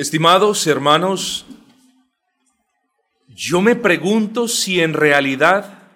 [0.00, 1.44] Estimados hermanos,
[3.28, 5.90] yo me pregunto si en realidad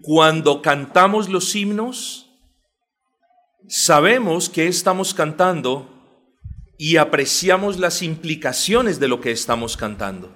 [0.00, 2.30] cuando cantamos los himnos,
[3.68, 5.90] sabemos que estamos cantando
[6.78, 10.34] y apreciamos las implicaciones de lo que estamos cantando.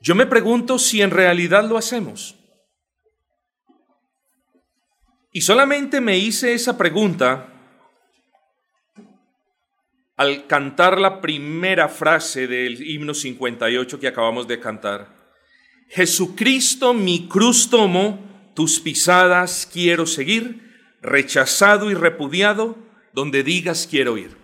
[0.00, 2.34] Yo me pregunto si en realidad lo hacemos.
[5.30, 7.53] Y solamente me hice esa pregunta
[10.16, 15.32] al cantar la primera frase del himno 58 que acabamos de cantar.
[15.88, 20.62] Jesucristo mi cruz tomo, tus pisadas quiero seguir,
[21.02, 22.78] rechazado y repudiado,
[23.12, 24.36] donde digas quiero ir.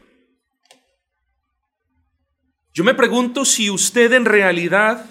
[2.73, 5.05] Yo me pregunto si usted en realidad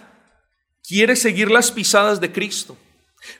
[0.88, 2.78] quiere seguir las pisadas de Cristo.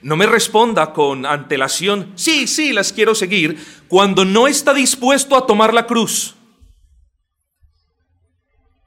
[0.02, 3.58] No me responda con antelación, sí, sí, las quiero seguir,
[3.88, 6.36] cuando no está dispuesto a tomar la cruz.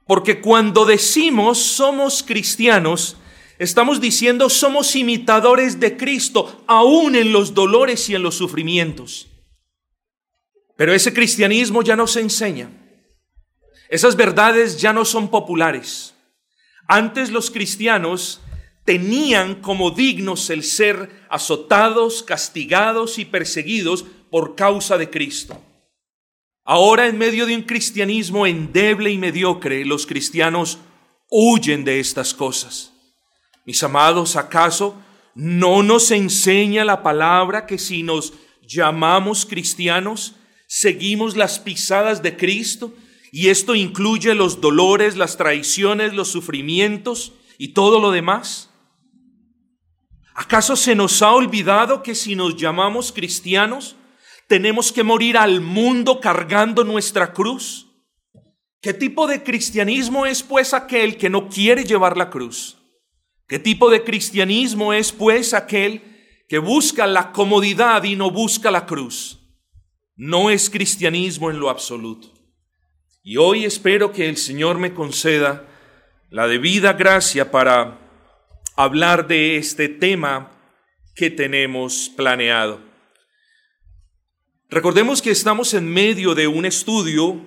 [0.06, 3.16] Porque cuando decimos somos cristianos,
[3.58, 9.28] estamos diciendo somos imitadores de Cristo, aún en los dolores y en los sufrimientos.
[10.76, 12.70] Pero ese cristianismo ya no se enseña.
[13.88, 16.14] Esas verdades ya no son populares.
[16.86, 18.40] Antes los cristianos
[18.84, 25.63] tenían como dignos el ser azotados, castigados y perseguidos por causa de Cristo.
[26.64, 30.78] Ahora en medio de un cristianismo endeble y mediocre, los cristianos
[31.28, 32.92] huyen de estas cosas.
[33.66, 34.96] Mis amados, ¿acaso
[35.34, 38.32] no nos enseña la palabra que si nos
[38.66, 42.94] llamamos cristianos, seguimos las pisadas de Cristo?
[43.30, 48.70] Y esto incluye los dolores, las traiciones, los sufrimientos y todo lo demás.
[50.34, 53.96] ¿Acaso se nos ha olvidado que si nos llamamos cristianos,
[54.48, 57.86] tenemos que morir al mundo cargando nuestra cruz.
[58.80, 62.76] ¿Qué tipo de cristianismo es pues aquel que no quiere llevar la cruz?
[63.48, 66.02] ¿Qué tipo de cristianismo es pues aquel
[66.48, 69.40] que busca la comodidad y no busca la cruz?
[70.16, 72.32] No es cristianismo en lo absoluto.
[73.22, 75.66] Y hoy espero que el Señor me conceda
[76.30, 77.98] la debida gracia para
[78.76, 80.50] hablar de este tema
[81.14, 82.93] que tenemos planeado.
[84.74, 87.40] Recordemos que estamos en medio de un estudio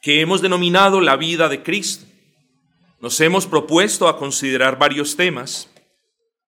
[0.00, 2.06] que hemos denominado la vida de Cristo.
[3.00, 5.68] Nos hemos propuesto a considerar varios temas.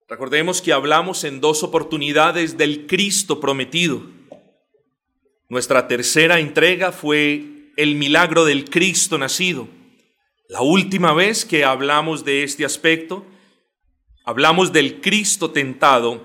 [0.08, 4.04] Recordemos que hablamos en dos oportunidades del Cristo prometido.
[5.48, 9.66] Nuestra tercera entrega fue el milagro del Cristo nacido.
[10.48, 13.26] La última vez que hablamos de este aspecto,
[14.24, 16.24] hablamos del Cristo tentado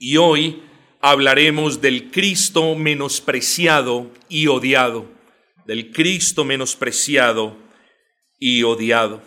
[0.00, 0.64] y hoy
[1.00, 5.06] hablaremos del Cristo menospreciado y odiado,
[5.66, 7.56] del Cristo menospreciado
[8.38, 9.22] y odiado.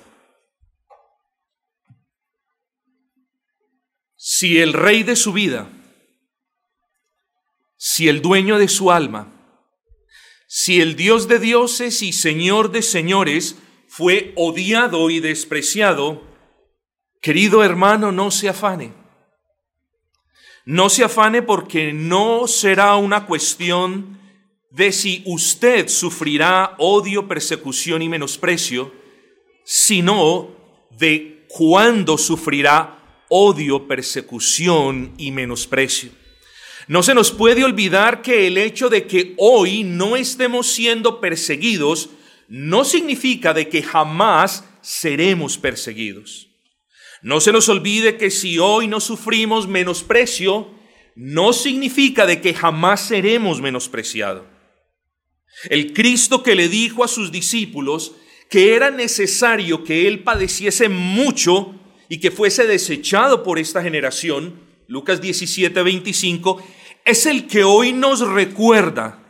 [4.15, 5.69] Si el rey de su vida,
[7.77, 9.33] si el dueño de su alma,
[10.47, 13.55] si el Dios de dioses y Señor de señores
[13.88, 16.21] fue odiado y despreciado,
[17.21, 19.00] querido hermano, no se afane
[20.66, 24.19] no se afane porque no será una cuestión
[24.69, 28.94] de si usted sufrirá odio, persecución y menosprecio,
[29.66, 30.55] sino
[30.97, 36.11] de cuándo sufrirá odio, persecución y menosprecio.
[36.88, 42.09] No se nos puede olvidar que el hecho de que hoy no estemos siendo perseguidos
[42.47, 46.50] no significa de que jamás seremos perseguidos.
[47.21, 50.69] No se nos olvide que si hoy no sufrimos menosprecio,
[51.15, 54.43] no significa de que jamás seremos menospreciados.
[55.69, 58.13] El Cristo que le dijo a sus discípulos
[58.49, 61.75] que era necesario que Él padeciese mucho
[62.09, 66.61] y que fuese desechado por esta generación, Lucas 17, 25,
[67.06, 69.24] es el que hoy nos recuerda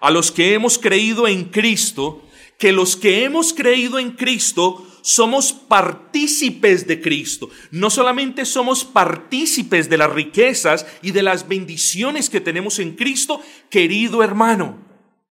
[0.00, 2.22] a los que hemos creído en Cristo,
[2.58, 7.48] que los que hemos creído en Cristo somos partícipes de Cristo.
[7.70, 13.40] No solamente somos partícipes de las riquezas y de las bendiciones que tenemos en Cristo,
[13.70, 14.84] querido hermano,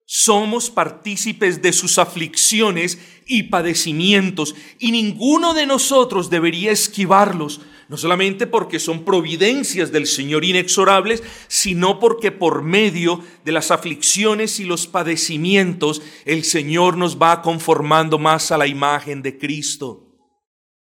[0.05, 8.47] somos partícipes de sus aflicciones y padecimientos y ninguno de nosotros debería esquivarlos no solamente
[8.47, 14.87] porque son providencias del Señor inexorables, sino porque por medio de las aflicciones y los
[14.87, 20.05] padecimientos el Señor nos va conformando más a la imagen de Cristo.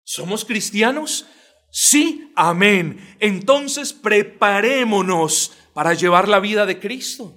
[0.05, 1.27] ¿Somos cristianos?
[1.71, 3.17] Sí, amén.
[3.19, 7.35] Entonces preparémonos para llevar la vida de Cristo.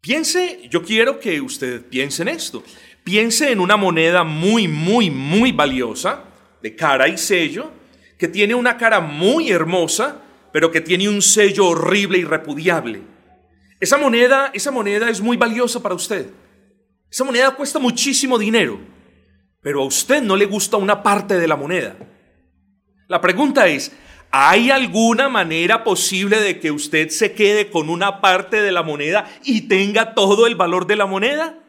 [0.00, 2.62] Piense, yo quiero que usted piense en esto.
[3.04, 6.24] Piense en una moneda muy, muy, muy valiosa,
[6.62, 7.70] de cara y sello,
[8.18, 10.22] que tiene una cara muy hermosa,
[10.52, 13.02] pero que tiene un sello horrible y repudiable.
[13.80, 16.26] Esa moneda, esa moneda es muy valiosa para usted.
[17.10, 18.78] Esa moneda cuesta muchísimo dinero,
[19.62, 21.96] pero a usted no le gusta una parte de la moneda.
[23.08, 23.92] La pregunta es,
[24.30, 29.28] ¿hay alguna manera posible de que usted se quede con una parte de la moneda
[29.44, 31.59] y tenga todo el valor de la moneda?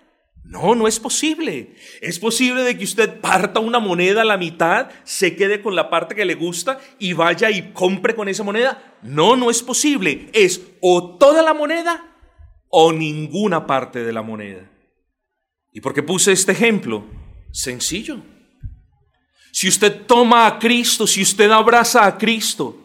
[0.51, 1.75] No, no es posible.
[2.01, 5.89] Es posible de que usted parta una moneda a la mitad, se quede con la
[5.89, 8.97] parte que le gusta y vaya y compre con esa moneda.
[9.01, 10.29] No, no es posible.
[10.33, 12.05] Es o toda la moneda
[12.67, 14.69] o ninguna parte de la moneda.
[15.71, 17.05] ¿Y por qué puse este ejemplo?
[17.53, 18.21] Sencillo.
[19.53, 22.77] Si usted toma a Cristo, si usted abraza a Cristo,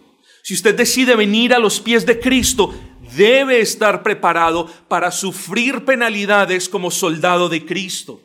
[0.44, 2.72] si usted decide venir a los pies de Cristo,
[3.16, 8.20] debe estar preparado para sufrir penalidades como soldado de Cristo.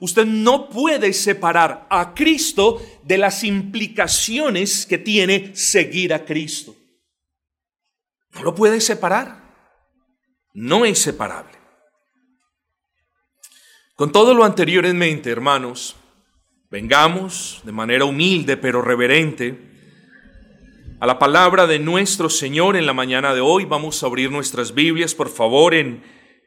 [0.00, 6.76] Usted no puede separar a Cristo de las implicaciones que tiene seguir a Cristo.
[8.34, 9.42] No lo puede separar.
[10.52, 11.56] No es separable.
[13.94, 15.96] Con todo lo anterior en mente, hermanos,
[16.70, 19.75] vengamos de manera humilde pero reverente
[20.98, 23.66] a la palabra de nuestro Señor en la mañana de hoy.
[23.66, 26.02] Vamos a abrir nuestras Biblias, por favor, en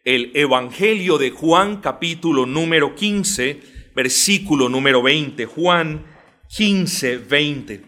[0.05, 5.45] el Evangelio de Juan, capítulo número 15, versículo número 20.
[5.45, 6.05] Juan
[6.47, 7.83] 15, 20.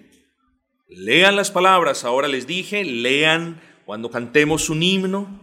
[0.89, 5.41] Lean las palabras, ahora les dije, lean cuando cantemos un himno,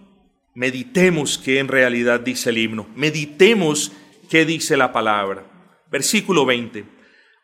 [0.55, 3.91] meditemos qué en realidad dice el himno, meditemos
[4.31, 5.45] qué dice la palabra.
[5.91, 6.85] Versículo 20.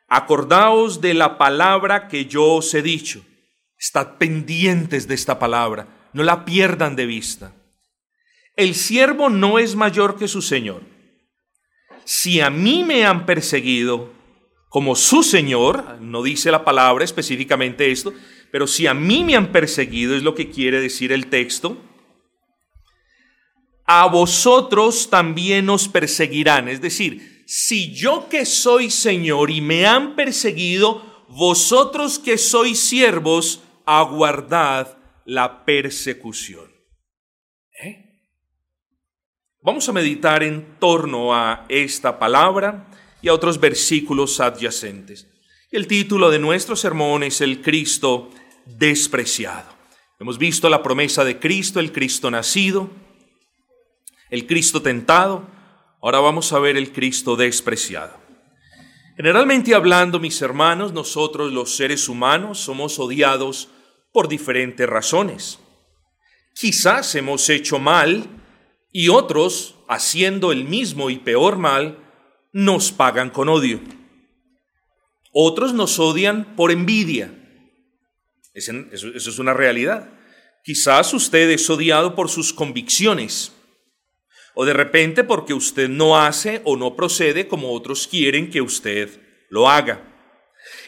[0.06, 3.24] Acordaos de la palabra que yo os he dicho
[3.84, 7.52] Estad pendientes de esta palabra, no la pierdan de vista.
[8.56, 10.80] El siervo no es mayor que su Señor.
[12.06, 14.10] Si a mí me han perseguido
[14.70, 18.14] como su Señor, no dice la palabra específicamente esto,
[18.50, 21.76] pero si a mí me han perseguido, es lo que quiere decir el texto,
[23.84, 26.70] a vosotros también os perseguirán.
[26.70, 33.60] Es decir, si yo que soy Señor y me han perseguido, vosotros que sois siervos,
[33.86, 36.70] aguardad la persecución.
[37.82, 38.04] ¿Eh?
[39.62, 42.86] Vamos a meditar en torno a esta palabra
[43.22, 45.26] y a otros versículos adyacentes.
[45.70, 48.30] El título de nuestro sermón es El Cristo
[48.66, 49.72] despreciado.
[50.20, 52.90] Hemos visto la promesa de Cristo, el Cristo nacido,
[54.30, 55.46] el Cristo tentado.
[56.00, 58.24] Ahora vamos a ver el Cristo despreciado.
[59.16, 63.70] Generalmente hablando, mis hermanos, nosotros los seres humanos somos odiados
[64.14, 65.58] por diferentes razones.
[66.54, 68.28] Quizás hemos hecho mal
[68.92, 71.98] y otros, haciendo el mismo y peor mal,
[72.52, 73.80] nos pagan con odio.
[75.32, 77.34] Otros nos odian por envidia.
[78.54, 80.08] Eso, es una realidad.
[80.62, 83.52] Quizás usted es odiado por sus convicciones
[84.54, 89.10] o de repente porque usted no hace o no procede como otros quieren que usted
[89.50, 90.13] lo haga.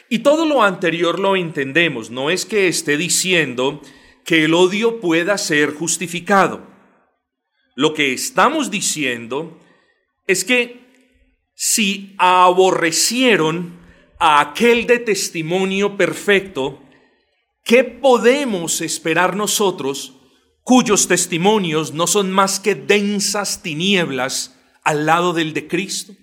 [0.09, 3.81] Y todo lo anterior lo entendemos, no es que esté diciendo
[4.25, 6.67] que el odio pueda ser justificado.
[7.75, 9.59] Lo que estamos diciendo
[10.25, 10.87] es que
[11.53, 13.79] si aborrecieron
[14.19, 16.81] a aquel de testimonio perfecto,
[17.63, 20.13] ¿qué podemos esperar nosotros
[20.63, 26.13] cuyos testimonios no son más que densas tinieblas al lado del de Cristo?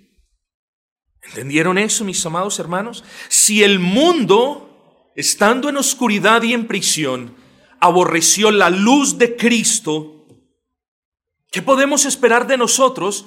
[1.27, 3.05] ¿Entendieron eso, mis amados hermanos?
[3.29, 7.35] Si el mundo, estando en oscuridad y en prisión,
[7.81, 10.27] aborreció la luz de Cristo,
[11.51, 13.27] ¿qué podemos esperar de nosotros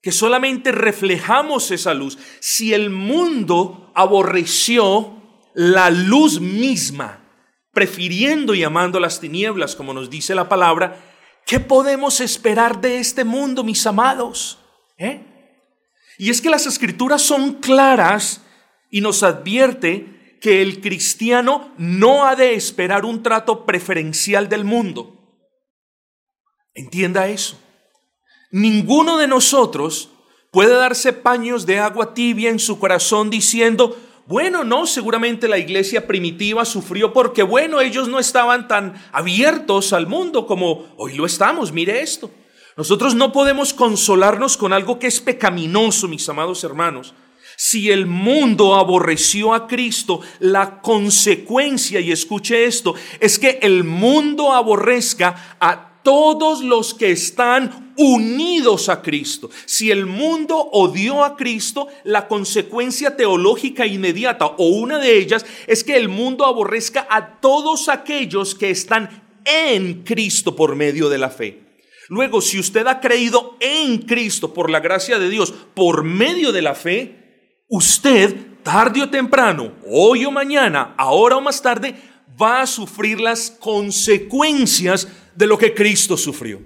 [0.00, 2.18] que solamente reflejamos esa luz?
[2.40, 5.20] Si el mundo aborreció
[5.54, 7.22] la luz misma,
[7.72, 11.14] prefiriendo y amando las tinieblas, como nos dice la palabra,
[11.46, 14.58] ¿qué podemos esperar de este mundo, mis amados?
[14.96, 15.31] ¿Eh?
[16.22, 18.42] Y es que las escrituras son claras
[18.92, 25.16] y nos advierte que el cristiano no ha de esperar un trato preferencial del mundo.
[26.74, 27.58] Entienda eso.
[28.52, 30.10] Ninguno de nosotros
[30.52, 36.06] puede darse paños de agua tibia en su corazón diciendo, bueno, no, seguramente la iglesia
[36.06, 41.72] primitiva sufrió porque, bueno, ellos no estaban tan abiertos al mundo como hoy lo estamos,
[41.72, 42.30] mire esto.
[42.76, 47.14] Nosotros no podemos consolarnos con algo que es pecaminoso, mis amados hermanos.
[47.56, 54.52] Si el mundo aborreció a Cristo, la consecuencia, y escuche esto, es que el mundo
[54.52, 59.50] aborrezca a todos los que están unidos a Cristo.
[59.66, 65.84] Si el mundo odió a Cristo, la consecuencia teológica inmediata o una de ellas es
[65.84, 71.30] que el mundo aborrezca a todos aquellos que están en Cristo por medio de la
[71.30, 71.61] fe.
[72.12, 76.60] Luego, si usted ha creído en Cristo por la gracia de Dios, por medio de
[76.60, 81.94] la fe, usted tarde o temprano, hoy o mañana, ahora o más tarde,
[82.38, 86.60] va a sufrir las consecuencias de lo que Cristo sufrió.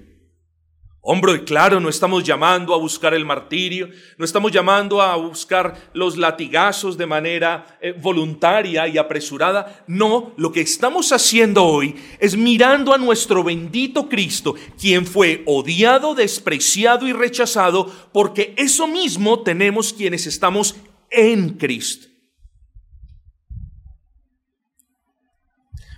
[1.08, 6.16] Hombre, claro, no estamos llamando a buscar el martirio, no estamos llamando a buscar los
[6.16, 9.84] latigazos de manera eh, voluntaria y apresurada.
[9.86, 16.16] No, lo que estamos haciendo hoy es mirando a nuestro bendito Cristo, quien fue odiado,
[16.16, 20.75] despreciado y rechazado, porque eso mismo tenemos quienes estamos
[21.12, 22.08] en Cristo.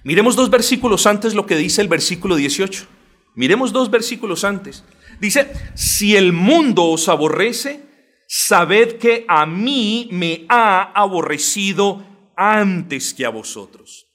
[0.04, 2.86] Miremos dos versículos antes lo que dice el versículo 18.
[3.34, 4.84] Miremos dos versículos antes.
[5.20, 7.82] Dice, si el mundo os aborrece,
[8.28, 12.04] sabed que a mí me ha aborrecido
[12.37, 14.06] antes que a vosotros.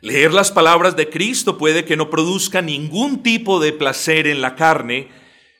[0.00, 4.54] Leer las palabras de Cristo puede que no produzca ningún tipo de placer en la
[4.54, 5.08] carne,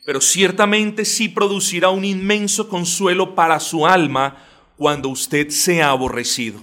[0.04, 6.61] pero ciertamente sí producirá un inmenso consuelo para su alma cuando usted sea aborrecido.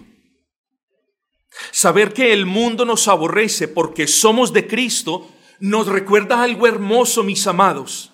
[1.71, 5.27] Saber que el mundo nos aborrece porque somos de Cristo
[5.61, 8.11] nos recuerda algo hermoso, mis amados,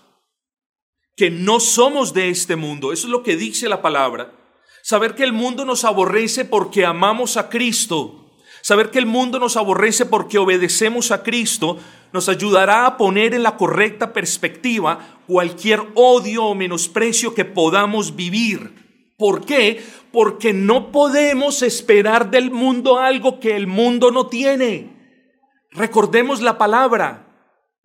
[1.15, 2.93] que no somos de este mundo.
[2.93, 4.33] Eso es lo que dice la palabra.
[4.83, 8.31] Saber que el mundo nos aborrece porque amamos a Cristo.
[8.61, 11.79] Saber que el mundo nos aborrece porque obedecemos a Cristo
[12.13, 19.13] nos ayudará a poner en la correcta perspectiva cualquier odio o menosprecio que podamos vivir.
[19.17, 19.83] ¿Por qué?
[20.11, 24.95] Porque no podemos esperar del mundo algo que el mundo no tiene.
[25.71, 27.26] Recordemos la palabra.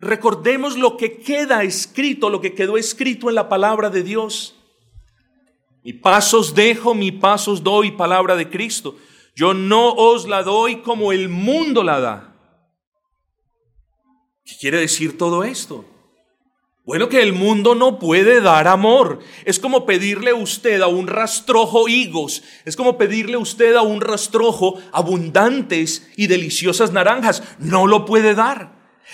[0.03, 4.55] Recordemos lo que queda escrito, lo que quedó escrito en la palabra de Dios.
[5.83, 8.95] Mi pasos dejo, mi pasos doy, palabra de Cristo.
[9.35, 12.35] Yo no os la doy como el mundo la da.
[14.45, 15.85] ¿Qué quiere decir todo esto?
[16.85, 19.19] Bueno, que el mundo no puede dar amor.
[19.45, 22.43] Es como pedirle usted a un rastrojo higos.
[22.65, 27.41] Es como pedirle usted a un rastrojo abundantes y deliciosas naranjas.
[27.57, 28.72] No lo puede dar.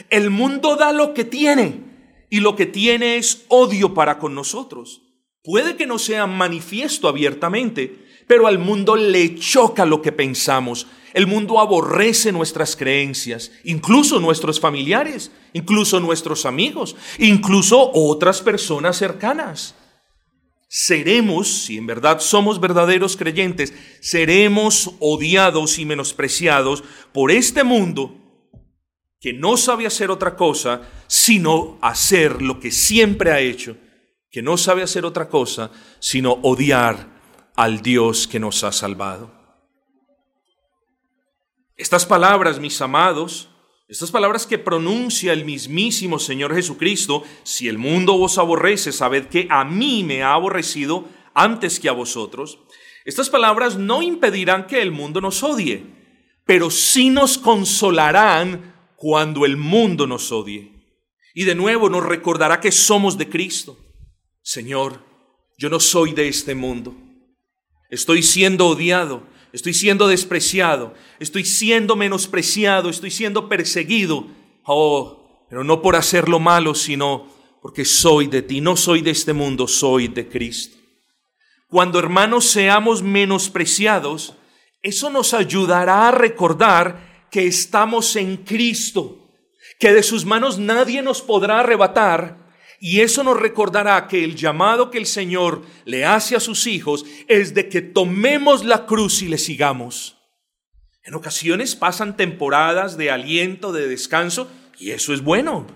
[0.10, 1.84] El mundo da lo que tiene
[2.30, 5.02] y lo que tiene es odio para con nosotros.
[5.44, 10.88] Puede que no sea manifiesto abiertamente, pero al mundo le choca lo que pensamos.
[11.14, 19.76] El mundo aborrece nuestras creencias, incluso nuestros familiares, incluso nuestros amigos, incluso otras personas cercanas.
[20.68, 28.19] Seremos, si en verdad somos verdaderos creyentes, seremos odiados y menospreciados por este mundo
[29.20, 33.78] que no sabe hacer otra cosa sino hacer lo que siempre ha hecho,
[34.32, 37.20] que no sabe hacer otra cosa sino odiar
[37.56, 39.32] al Dios que nos ha salvado.
[41.76, 43.50] Estas palabras, mis amados,
[43.88, 49.48] estas palabras que pronuncia el mismísimo Señor Jesucristo, si el mundo os aborrece, sabed que
[49.50, 52.60] a mí me ha aborrecido antes que a vosotros,
[53.06, 55.86] estas palabras no impedirán que el mundo nos odie,
[56.46, 58.69] pero sí nos consolarán
[59.00, 60.74] cuando el mundo nos odie.
[61.34, 63.78] Y de nuevo nos recordará que somos de Cristo.
[64.42, 65.02] Señor,
[65.58, 66.94] yo no soy de este mundo.
[67.90, 74.28] Estoy siendo odiado, estoy siendo despreciado, estoy siendo menospreciado, estoy siendo perseguido.
[74.66, 77.26] Oh, pero no por hacer lo malo, sino
[77.62, 78.60] porque soy de ti.
[78.60, 80.78] No soy de este mundo, soy de Cristo.
[81.70, 84.36] Cuando hermanos seamos menospreciados,
[84.82, 89.30] eso nos ayudará a recordar que estamos en Cristo,
[89.80, 92.50] que de sus manos nadie nos podrá arrebatar.
[92.82, 97.06] Y eso nos recordará que el llamado que el Señor le hace a sus hijos
[97.28, 100.18] es de que tomemos la cruz y le sigamos.
[101.04, 105.68] En ocasiones pasan temporadas de aliento, de descanso, y eso es bueno.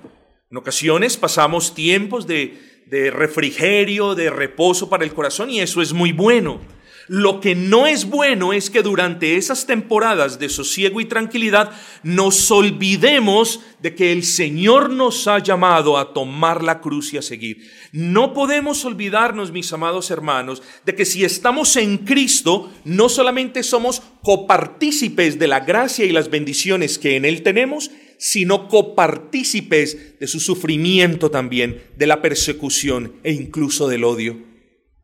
[0.50, 5.92] En ocasiones pasamos tiempos de, de refrigerio, de reposo para el corazón, y eso es
[5.92, 6.62] muy bueno.
[7.08, 11.72] Lo que no es bueno es que durante esas temporadas de sosiego y tranquilidad
[12.04, 17.22] nos olvidemos de que el Señor nos ha llamado a tomar la cruz y a
[17.22, 17.70] seguir.
[17.92, 24.02] No podemos olvidarnos, mis amados hermanos, de que si estamos en Cristo, no solamente somos
[24.22, 30.40] copartícipes de la gracia y las bendiciones que en Él tenemos, sino copartícipes de su
[30.40, 34.53] sufrimiento también, de la persecución e incluso del odio.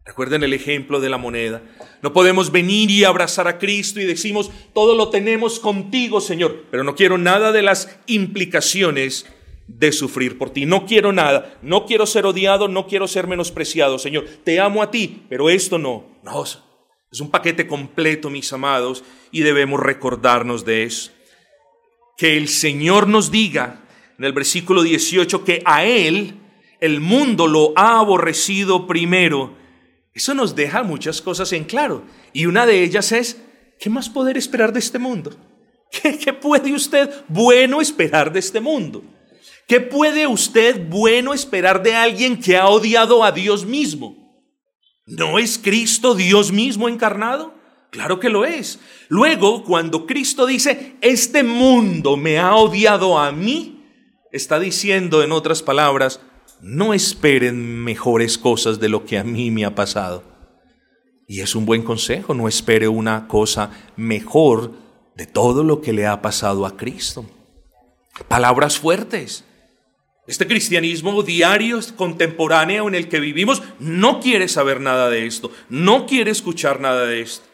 [0.10, 1.62] Recuerden el ejemplo de la moneda.
[2.02, 6.84] No podemos venir y abrazar a Cristo y decimos, todo lo tenemos contigo, Señor, pero
[6.84, 9.28] no quiero nada de las implicaciones
[9.68, 10.66] de sufrir por ti.
[10.66, 14.26] No quiero nada, no quiero ser odiado, no quiero ser menospreciado, Señor.
[14.44, 16.06] Te amo a ti, pero esto no.
[16.24, 21.12] No, es un paquete completo, mis amados, y debemos recordarnos de eso.
[22.18, 23.84] Que el Señor nos diga
[24.18, 26.34] en el versículo 18 que a Él
[26.80, 29.60] el mundo lo ha aborrecido primero.
[30.14, 32.04] Eso nos deja muchas cosas en claro.
[32.34, 33.38] Y una de ellas es,
[33.80, 35.36] ¿qué más poder esperar de este mundo?
[35.92, 39.04] ¿Qué, qué puede usted bueno esperar de este mundo?
[39.68, 44.20] ¿Qué puede usted bueno esperar de alguien que ha odiado a Dios mismo?
[45.06, 47.54] ¿No es Cristo Dios mismo encarnado?
[47.92, 48.80] Claro que lo es.
[49.08, 53.86] Luego, cuando Cristo dice, este mundo me ha odiado a mí,
[54.32, 56.20] está diciendo en otras palabras,
[56.62, 60.24] no esperen mejores cosas de lo que a mí me ha pasado.
[61.28, 64.74] Y es un buen consejo, no espere una cosa mejor
[65.16, 67.26] de todo lo que le ha pasado a Cristo.
[68.28, 69.46] Palabras fuertes.
[70.28, 76.06] Este cristianismo diario, contemporáneo en el que vivimos, no quiere saber nada de esto, no
[76.06, 77.46] quiere escuchar nada de esto.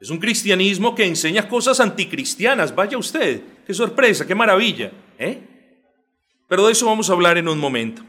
[0.00, 4.92] Es un cristianismo que enseña cosas anticristianas, vaya usted, qué sorpresa, qué maravilla.
[5.18, 5.42] ¿eh?
[6.48, 8.02] Pero de eso vamos a hablar en un momento.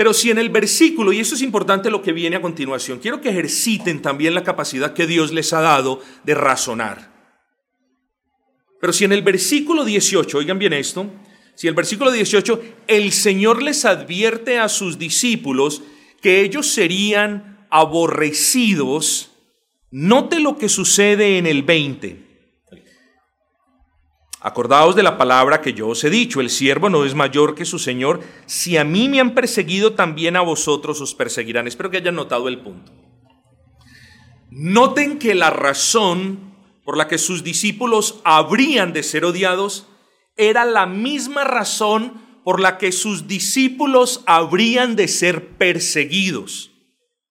[0.00, 3.20] Pero si en el versículo, y eso es importante lo que viene a continuación, quiero
[3.20, 7.12] que ejerciten también la capacidad que Dios les ha dado de razonar.
[8.80, 11.06] Pero si en el versículo 18, oigan bien esto,
[11.54, 15.82] si el versículo 18, el Señor les advierte a sus discípulos
[16.22, 19.32] que ellos serían aborrecidos,
[19.90, 22.29] note lo que sucede en el 20.
[24.42, 27.66] Acordaos de la palabra que yo os he dicho, el siervo no es mayor que
[27.66, 31.68] su Señor, si a mí me han perseguido, también a vosotros os perseguirán.
[31.68, 32.90] Espero que hayan notado el punto.
[34.50, 36.54] Noten que la razón
[36.84, 39.86] por la que sus discípulos habrían de ser odiados
[40.36, 46.70] era la misma razón por la que sus discípulos habrían de ser perseguidos.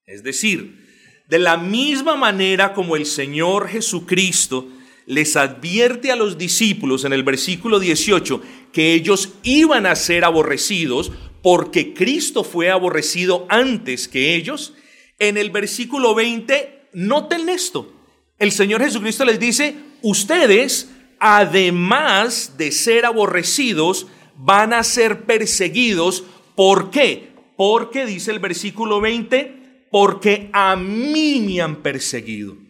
[0.06, 0.88] Es decir,
[1.28, 4.68] de la misma manera como el Señor Jesucristo
[5.10, 11.12] les advierte a los discípulos en el versículo 18 que ellos iban a ser aborrecidos
[11.42, 14.76] porque Cristo fue aborrecido antes que ellos,
[15.18, 17.92] en el versículo 20, noten esto.
[18.38, 24.06] El Señor Jesucristo les dice, ustedes además de ser aborrecidos,
[24.38, 26.24] van a ser perseguidos.
[26.56, 27.30] ¿Por qué?
[27.58, 32.69] Porque dice el versículo 20, porque a mí me han perseguido.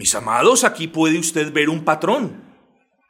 [0.00, 2.42] Mis amados, aquí puede usted ver un patrón.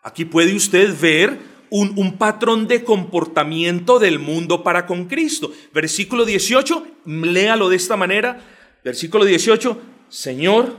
[0.03, 1.38] Aquí puede usted ver
[1.70, 5.53] un, patrón de comportamiento del mundo para con Cristo.
[5.72, 8.40] Versículo 18, léalo de esta manera.
[8.83, 10.79] Versículo 18, Señor,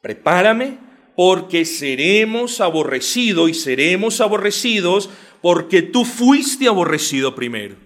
[0.00, 0.78] prepárame
[1.16, 5.10] porque seremos aborrecidos y seremos aborrecidos
[5.42, 7.76] porque tú fuiste aborrecido primero.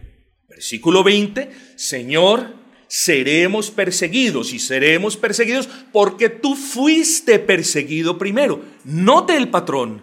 [0.48, 2.54] Versículo 20, Señor,
[2.88, 8.62] seremos perseguidos y seremos perseguidos porque tú fuiste perseguido primero.
[8.84, 10.02] Note el patrón.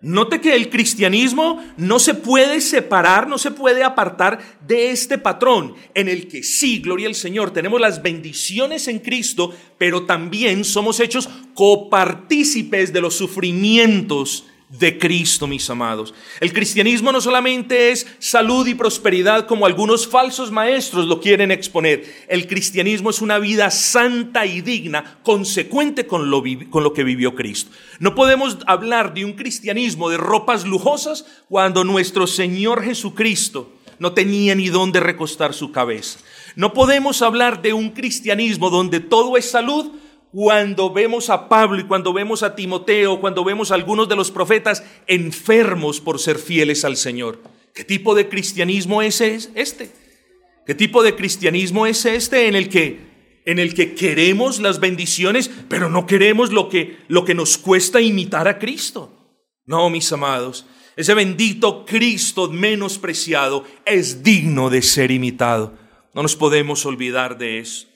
[0.00, 5.74] Note que el cristianismo no se puede separar, no se puede apartar de este patrón
[5.94, 11.00] en el que sí, gloria al Señor, tenemos las bendiciones en Cristo, pero también somos
[11.00, 16.14] hechos copartícipes de los sufrimientos de Cristo, mis amados.
[16.40, 22.04] El cristianismo no solamente es salud y prosperidad como algunos falsos maestros lo quieren exponer.
[22.28, 27.34] El cristianismo es una vida santa y digna, consecuente con lo, con lo que vivió
[27.34, 27.70] Cristo.
[27.98, 34.54] No podemos hablar de un cristianismo de ropas lujosas cuando nuestro Señor Jesucristo no tenía
[34.54, 36.18] ni dónde recostar su cabeza.
[36.56, 39.92] No podemos hablar de un cristianismo donde todo es salud
[40.34, 44.32] cuando vemos a Pablo y cuando vemos a Timoteo, cuando vemos a algunos de los
[44.32, 47.40] profetas enfermos por ser fieles al Señor.
[47.72, 49.92] ¿Qué tipo de cristianismo es este?
[50.66, 53.14] ¿Qué tipo de cristianismo es este en el que
[53.46, 58.00] en el que queremos las bendiciones, pero no queremos lo que lo que nos cuesta
[58.00, 59.12] imitar a Cristo?
[59.66, 60.66] No, mis amados,
[60.96, 65.74] ese bendito Cristo menospreciado es digno de ser imitado.
[66.12, 67.93] No nos podemos olvidar de eso.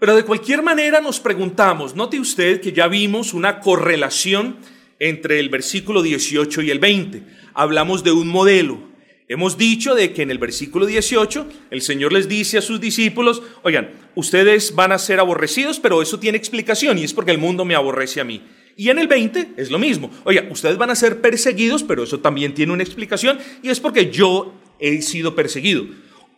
[0.00, 4.56] Pero de cualquier manera nos preguntamos, note usted que ya vimos una correlación
[4.98, 7.22] entre el versículo 18 y el 20.
[7.52, 8.80] Hablamos de un modelo.
[9.28, 13.42] Hemos dicho de que en el versículo 18 el Señor les dice a sus discípulos,
[13.62, 17.66] oigan, ustedes van a ser aborrecidos, pero eso tiene explicación y es porque el mundo
[17.66, 18.42] me aborrece a mí.
[18.78, 20.10] Y en el 20 es lo mismo.
[20.24, 24.10] Oiga, ustedes van a ser perseguidos, pero eso también tiene una explicación y es porque
[24.10, 25.84] yo he sido perseguido.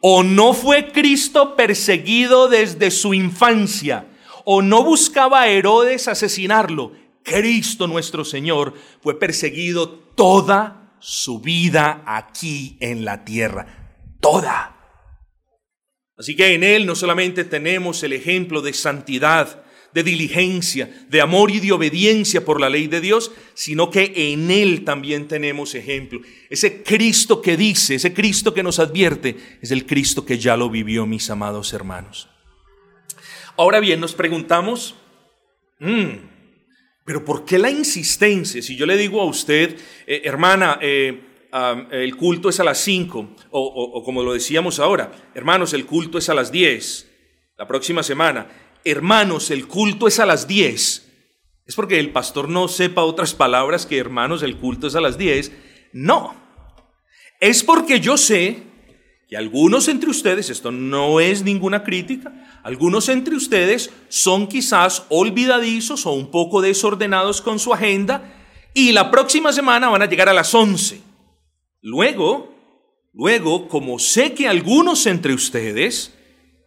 [0.05, 4.09] O no fue Cristo perseguido desde su infancia,
[4.45, 6.93] o no buscaba a Herodes asesinarlo.
[7.23, 13.95] Cristo nuestro Señor fue perseguido toda su vida aquí en la tierra.
[14.21, 14.77] Toda.
[16.17, 19.62] Así que en Él no solamente tenemos el ejemplo de santidad,
[19.93, 24.51] de diligencia, de amor y de obediencia por la ley de Dios, sino que en
[24.51, 26.21] Él también tenemos ejemplo.
[26.49, 30.71] Ese Cristo que dice, ese Cristo que nos advierte, es el Cristo que ya lo
[30.71, 32.29] vivió, mis amados hermanos.
[33.57, 34.97] Ahora bien, nos preguntamos,
[35.79, 36.11] mm,
[37.05, 38.63] pero ¿por qué la insistencia?
[38.63, 39.77] Si yo le digo a usted,
[40.07, 41.29] eh, hermana, eh,
[41.91, 46.31] el culto es a las 5, o, como lo decíamos ahora, hermanos, el culto es
[46.31, 47.11] a las 10,
[47.59, 51.09] la próxima semana hermanos, el culto es a las 10,
[51.67, 55.17] es porque el pastor no sepa otras palabras que hermanos, el culto es a las
[55.17, 55.53] 10.
[55.93, 56.35] No,
[57.41, 58.63] es porque yo sé
[59.29, 66.05] que algunos entre ustedes, esto no es ninguna crítica, algunos entre ustedes son quizás olvidadizos
[66.07, 68.35] o un poco desordenados con su agenda
[68.75, 71.01] y la próxima semana van a llegar a las 11.
[71.81, 72.55] Luego,
[73.13, 76.15] luego, como sé que algunos entre ustedes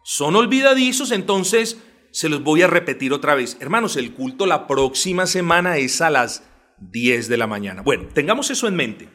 [0.03, 1.77] son olvidadizos, entonces
[2.15, 3.57] se los voy a repetir otra vez.
[3.59, 6.43] Hermanos, el culto la próxima semana es a las
[6.79, 7.81] 10 de la mañana.
[7.81, 9.09] Bueno, tengamos eso en mente.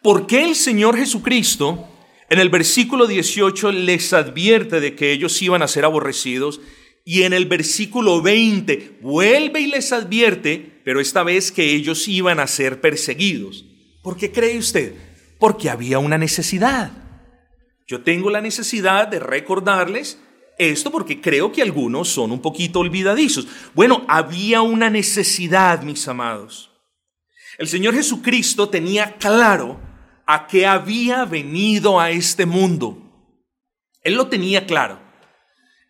[0.00, 1.88] ¿Por qué el Señor Jesucristo
[2.30, 6.60] en el versículo 18 les advierte de que ellos iban a ser aborrecidos?
[7.04, 12.38] Y en el versículo 20 vuelve y les advierte, pero esta vez que ellos iban
[12.38, 13.64] a ser perseguidos.
[14.04, 14.94] ¿Por qué cree usted?
[15.40, 16.92] Porque había una necesidad.
[17.88, 20.20] Yo tengo la necesidad de recordarles
[20.58, 23.46] esto porque creo que algunos son un poquito olvidadizos.
[23.74, 26.70] Bueno, había una necesidad, mis amados.
[27.58, 29.80] El Señor Jesucristo tenía claro
[30.26, 32.98] a qué había venido a este mundo.
[34.02, 35.00] Él lo tenía claro.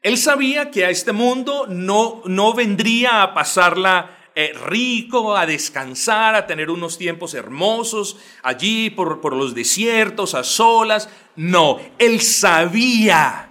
[0.02, 6.34] Él sabía que a este mundo no, no vendría a pasarla eh, rico, a descansar,
[6.34, 11.08] a tener unos tiempos hermosos allí por, por los desiertos, a solas.
[11.34, 13.48] No, él sabía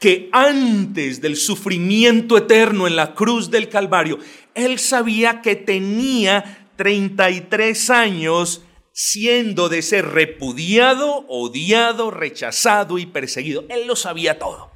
[0.00, 4.18] que antes del sufrimiento eterno en la cruz del Calvario,
[4.54, 13.66] él sabía que tenía 33 años siendo de ser repudiado, odiado, rechazado y perseguido.
[13.68, 14.72] Él lo sabía todo.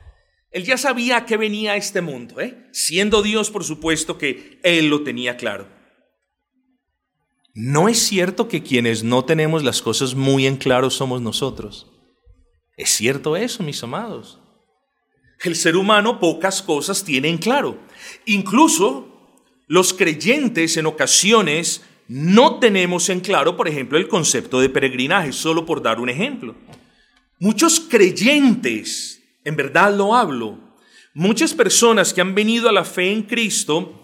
[0.50, 2.68] Él ya sabía que venía a este mundo, ¿eh?
[2.72, 5.68] siendo Dios, por supuesto que él lo tenía claro.
[7.54, 11.90] No es cierto que quienes no tenemos las cosas muy en claro somos nosotros.
[12.76, 14.43] Es cierto eso, mis amados.
[15.42, 17.78] El ser humano pocas cosas tiene en claro.
[18.26, 19.08] Incluso
[19.66, 25.64] los creyentes en ocasiones no tenemos en claro, por ejemplo, el concepto de peregrinaje, solo
[25.64, 26.54] por dar un ejemplo.
[27.38, 30.58] Muchos creyentes, en verdad lo hablo,
[31.14, 34.02] muchas personas que han venido a la fe en Cristo,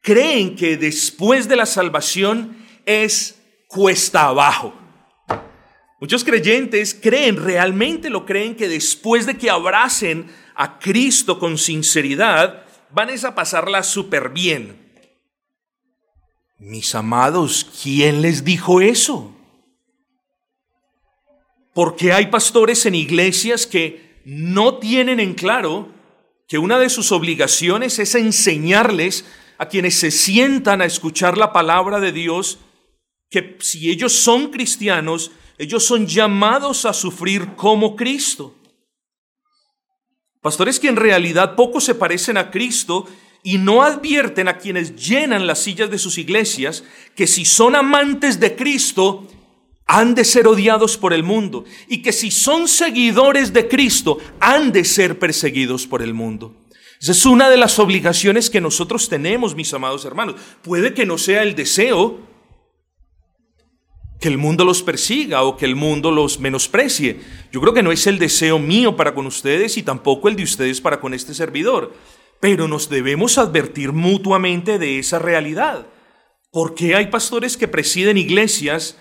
[0.00, 4.74] creen que después de la salvación es cuesta abajo.
[6.00, 12.64] Muchos creyentes creen, realmente lo creen, que después de que abracen a Cristo con sinceridad,
[12.90, 14.84] van a pasarla súper bien.
[16.58, 19.34] Mis amados, ¿quién les dijo eso?
[21.74, 25.88] Porque hay pastores en iglesias que no tienen en claro
[26.46, 29.24] que una de sus obligaciones es enseñarles
[29.58, 32.58] a quienes se sientan a escuchar la palabra de Dios
[33.30, 38.54] que si ellos son cristianos, ellos son llamados a sufrir como Cristo.
[40.44, 43.06] Pastores que en realidad poco se parecen a Cristo
[43.42, 48.38] y no advierten a quienes llenan las sillas de sus iglesias que si son amantes
[48.40, 49.26] de Cristo,
[49.86, 54.70] han de ser odiados por el mundo y que si son seguidores de Cristo, han
[54.70, 56.54] de ser perseguidos por el mundo.
[57.00, 60.34] Esa es una de las obligaciones que nosotros tenemos, mis amados hermanos.
[60.60, 62.18] Puede que no sea el deseo
[64.24, 67.20] que el mundo los persiga o que el mundo los menosprecie.
[67.52, 70.44] Yo creo que no es el deseo mío para con ustedes y tampoco el de
[70.44, 71.92] ustedes para con este servidor,
[72.40, 75.84] pero nos debemos advertir mutuamente de esa realidad.
[76.50, 78.96] ¿Por qué hay pastores que presiden iglesias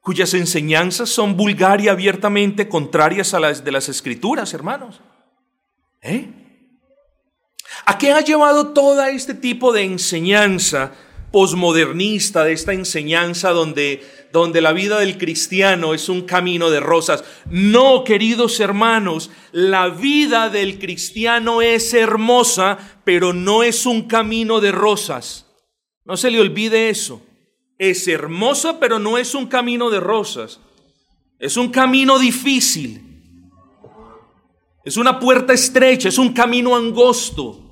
[0.00, 5.00] cuyas enseñanzas son vulgar y abiertamente contrarias a las de las escrituras, hermanos?
[6.02, 6.28] ¿Eh?
[7.86, 10.92] ¿A qué ha llevado todo este tipo de enseñanza
[11.30, 17.24] posmodernista, de esta enseñanza donde, donde la vida del cristiano es un camino de rosas.
[17.50, 24.72] No, queridos hermanos, la vida del cristiano es hermosa, pero no es un camino de
[24.72, 25.46] rosas.
[26.04, 27.22] No se le olvide eso.
[27.78, 30.60] Es hermosa, pero no es un camino de rosas.
[31.38, 33.04] Es un camino difícil.
[34.84, 37.67] Es una puerta estrecha, es un camino angosto.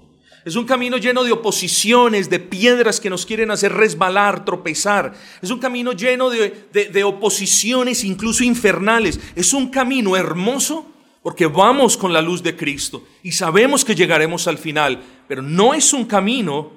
[0.47, 5.13] Es un camino lleno de oposiciones, de piedras que nos quieren hacer resbalar, tropezar.
[5.43, 9.19] Es un camino lleno de, de, oposiciones, incluso infernales.
[9.35, 10.87] Es un camino hermoso
[11.25, 15.75] porque vamos con la luz de Cristo y sabemos que llegaremos al final, pero no
[15.75, 16.71] es un camino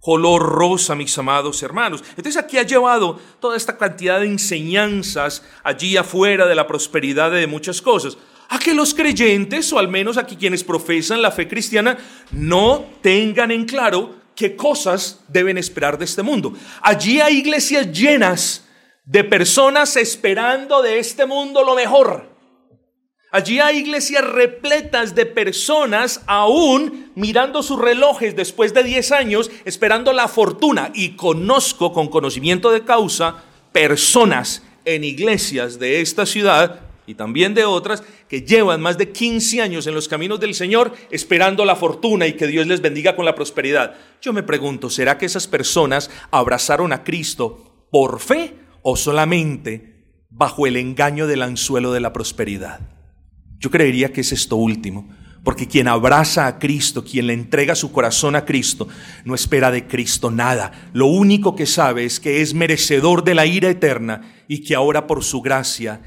[0.00, 2.02] color rosa, mis amados hermanos.
[2.16, 7.46] Entonces aquí ha llevado toda esta cantidad de enseñanzas allí afuera de la prosperidad de
[7.46, 8.18] muchas cosas
[8.52, 11.96] a que los creyentes, o al menos aquí quienes profesan la fe cristiana,
[12.32, 16.52] no tengan en claro qué cosas deben esperar de este mundo.
[16.82, 18.68] Allí hay iglesias llenas
[19.06, 22.28] de personas esperando de este mundo lo mejor.
[23.30, 30.12] Allí hay iglesias repletas de personas aún mirando sus relojes después de 10 años esperando
[30.12, 30.90] la fortuna.
[30.92, 37.64] Y conozco con conocimiento de causa personas en iglesias de esta ciudad y también de
[37.64, 42.26] otras que llevan más de 15 años en los caminos del Señor esperando la fortuna
[42.26, 43.94] y que Dios les bendiga con la prosperidad.
[44.20, 50.66] Yo me pregunto, ¿será que esas personas abrazaron a Cristo por fe o solamente bajo
[50.66, 52.80] el engaño del anzuelo de la prosperidad?
[53.58, 55.08] Yo creería que es esto último,
[55.44, 58.88] porque quien abraza a Cristo, quien le entrega su corazón a Cristo,
[59.24, 60.90] no espera de Cristo nada.
[60.92, 65.06] Lo único que sabe es que es merecedor de la ira eterna y que ahora
[65.06, 66.00] por su gracia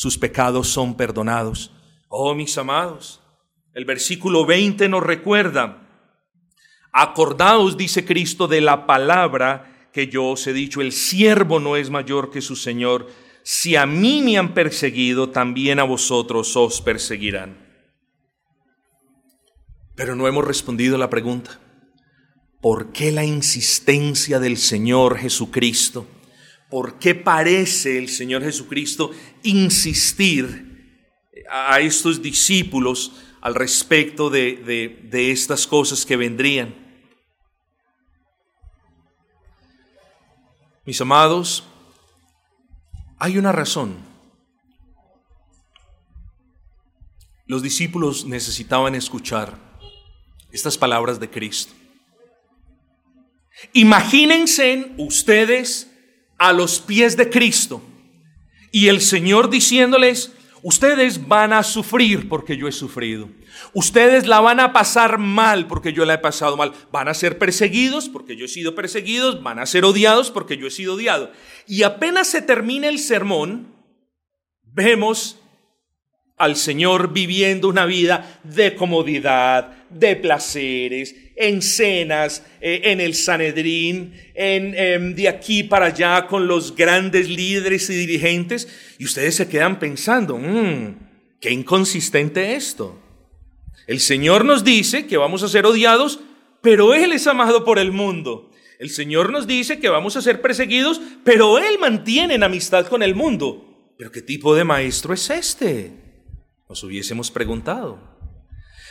[0.00, 1.72] sus pecados son perdonados.
[2.08, 3.20] Oh, mis amados,
[3.74, 5.86] el versículo 20 nos recuerda,
[6.90, 11.90] acordaos, dice Cristo, de la palabra que yo os he dicho, el siervo no es
[11.90, 13.08] mayor que su Señor.
[13.42, 17.58] Si a mí me han perseguido, también a vosotros os perseguirán.
[19.96, 21.60] Pero no hemos respondido a la pregunta.
[22.62, 26.06] ¿Por qué la insistencia del Señor Jesucristo?
[26.70, 29.10] Por qué parece el Señor Jesucristo
[29.42, 30.70] insistir
[31.50, 36.74] a estos discípulos al respecto de, estas cosas que vendrían.
[40.86, 41.64] Mis amados,
[43.18, 43.96] hay una razón.
[47.46, 49.58] Los discípulos necesitaban escuchar
[50.52, 51.74] estas palabras de Cristo.
[53.72, 55.89] Imagínense ustedes
[56.40, 57.82] a los pies de Cristo
[58.72, 63.28] y el Señor diciéndoles, ustedes van a sufrir porque yo he sufrido.
[63.74, 66.72] Ustedes la van a pasar mal porque yo la he pasado mal.
[66.90, 69.42] Van a ser perseguidos porque yo he sido perseguidos.
[69.42, 71.30] Van a ser odiados porque yo he sido odiado.
[71.66, 73.74] Y apenas se termina el sermón,
[74.62, 75.36] vemos
[76.38, 84.12] al Señor viviendo una vida de comodidad, de placeres, en cenas, eh, en el Sanedrín,
[84.34, 89.48] en, em, de aquí para allá con los grandes líderes y dirigentes, y ustedes se
[89.48, 90.96] quedan pensando, mmm,
[91.40, 93.00] qué inconsistente esto.
[93.86, 96.20] El Señor nos dice que vamos a ser odiados,
[96.60, 98.50] pero Él es amado por el mundo.
[98.78, 103.02] El Señor nos dice que vamos a ser perseguidos, pero Él mantiene en amistad con
[103.02, 103.94] el mundo.
[103.96, 105.92] Pero ¿qué tipo de maestro es este?
[106.68, 108.19] Nos hubiésemos preguntado.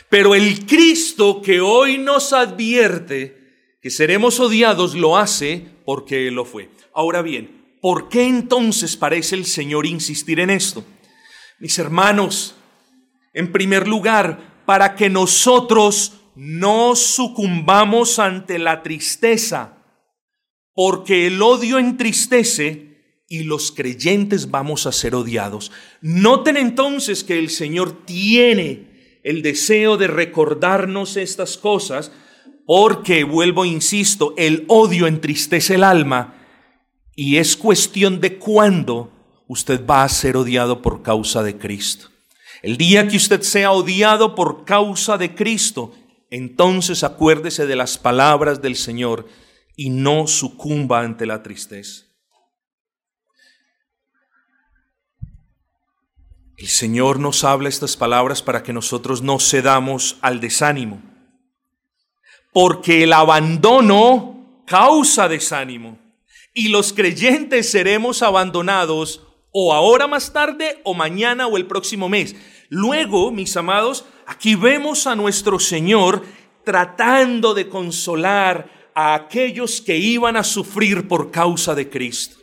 [0.10, 3.38] Pero el Cristo que hoy nos advierte
[3.82, 6.70] que seremos odiados lo hace porque Él lo fue.
[6.94, 10.84] Ahora bien, ¿por qué entonces parece el Señor insistir en esto?
[11.60, 12.56] Mis hermanos,
[13.34, 19.78] en primer lugar, para que nosotros no sucumbamos ante la tristeza,
[20.74, 25.72] porque el odio entristece y los creyentes vamos a ser odiados.
[26.02, 28.89] Noten entonces que el Señor tiene
[29.24, 32.12] el deseo de recordarnos estas cosas
[32.66, 36.36] porque, vuelvo, insisto, el odio entristece el alma
[37.16, 39.12] y es cuestión de cuándo
[39.48, 42.10] usted va a ser odiado por causa de Cristo.
[42.62, 45.94] El día que usted sea odiado por causa de Cristo,
[46.30, 49.28] entonces acuérdese de las palabras del Señor
[49.76, 52.09] y no sucumba ante la tristeza.
[56.60, 61.02] El Señor nos habla estas palabras para que nosotros no cedamos al desánimo,
[62.52, 65.98] porque el abandono causa desánimo
[66.54, 72.36] y los creyentes seremos abandonados o ahora más tarde o mañana o el próximo mes.
[72.68, 76.26] Luego, mis amados, aquí vemos a nuestro Señor
[76.66, 82.36] tratando de consolar a aquellos que iban a sufrir por causa de Cristo.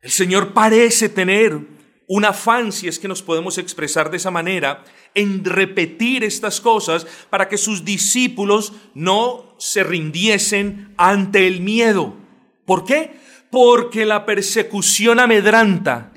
[0.00, 1.73] El Señor parece tener
[2.06, 7.06] un afán, si es que nos podemos expresar de esa manera, en repetir estas cosas
[7.30, 12.14] para que sus discípulos no se rindiesen ante el miedo.
[12.66, 13.18] ¿Por qué?
[13.50, 16.12] Porque la persecución amedranta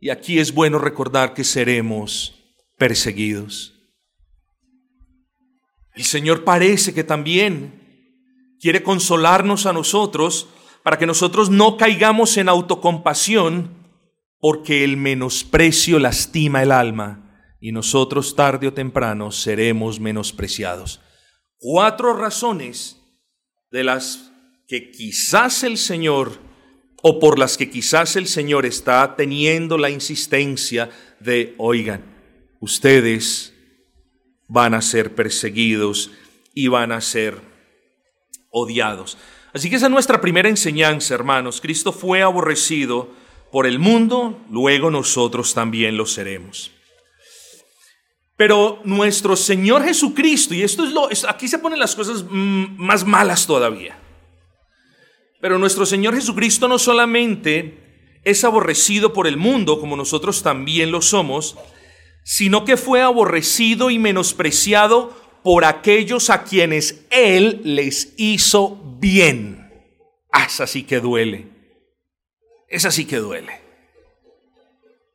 [0.00, 2.34] Y aquí es bueno recordar que seremos
[2.76, 3.74] perseguidos.
[5.94, 7.86] El Señor parece que también
[8.60, 10.48] quiere consolarnos a nosotros
[10.82, 13.85] para que nosotros no caigamos en autocompasión,
[14.40, 21.00] porque el menosprecio lastima el alma y nosotros tarde o temprano seremos menospreciados.
[21.58, 23.00] Cuatro razones
[23.70, 24.30] de las
[24.68, 26.38] que quizás el Señor
[27.02, 32.02] o por las que quizás el Señor está teniendo la insistencia de, oigan,
[32.60, 33.54] ustedes
[34.48, 36.10] van a ser perseguidos
[36.54, 37.40] y van a ser
[38.50, 39.18] odiados.
[39.52, 41.60] Así que esa es nuestra primera enseñanza, hermanos.
[41.60, 43.10] Cristo fue aborrecido
[43.56, 46.72] por el mundo, luego nosotros también lo seremos.
[48.36, 53.06] Pero nuestro Señor Jesucristo, y esto es lo, aquí se ponen las cosas mm, más
[53.06, 53.98] malas todavía.
[55.40, 61.00] Pero nuestro Señor Jesucristo no solamente es aborrecido por el mundo, como nosotros también lo
[61.00, 61.56] somos,
[62.24, 69.72] sino que fue aborrecido y menospreciado por aquellos a quienes Él les hizo bien.
[70.30, 71.55] Ah, esa sí que duele.
[72.68, 73.60] Esa sí que duele.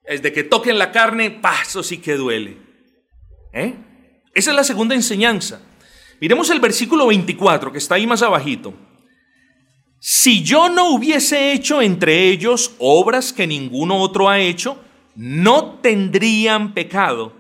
[0.04, 2.58] Es de que toquen la carne, paso sí que duele.
[3.54, 3.76] ¿Eh?
[4.34, 5.62] Esa es la segunda enseñanza.
[6.20, 8.74] Miremos el versículo 24, que está ahí más abajito.
[10.00, 14.80] Si yo no hubiese hecho entre ellos obras que ninguno otro ha hecho,
[15.16, 17.34] no tendrían pecado,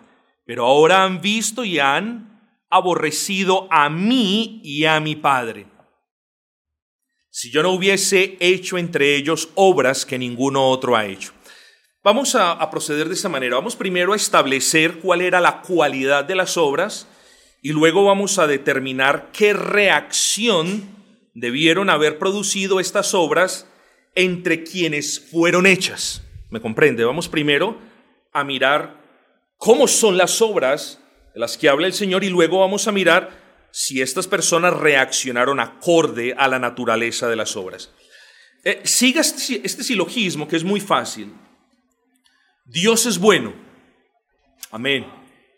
[0.45, 2.31] pero ahora han visto y han
[2.69, 5.67] aborrecido a mí y a mi Padre.
[7.33, 11.31] Si yo no hubiese hecho entre ellos obras que ninguno otro ha hecho.
[12.03, 13.55] Vamos a, proceder de esta manera.
[13.55, 17.07] Vamos primero a establecer cuál era la cualidad de las obras
[17.61, 20.89] y luego vamos a determinar qué reacción
[21.33, 23.65] debieron haber producido estas obras
[24.13, 26.23] entre quienes fueron hechas.
[26.49, 27.05] ¿Me comprende?
[27.05, 27.77] Vamos primero
[28.33, 28.99] a mirar
[29.55, 30.99] cómo son las obras
[31.33, 33.40] de las que habla el Señor y luego vamos a mirar
[33.71, 37.91] si estas personas reaccionaron acorde a la naturaleza de las obras.
[38.63, 41.33] Eh, siga este, este silogismo que es muy fácil.
[42.65, 43.53] Dios es bueno.
[44.71, 45.05] Amén.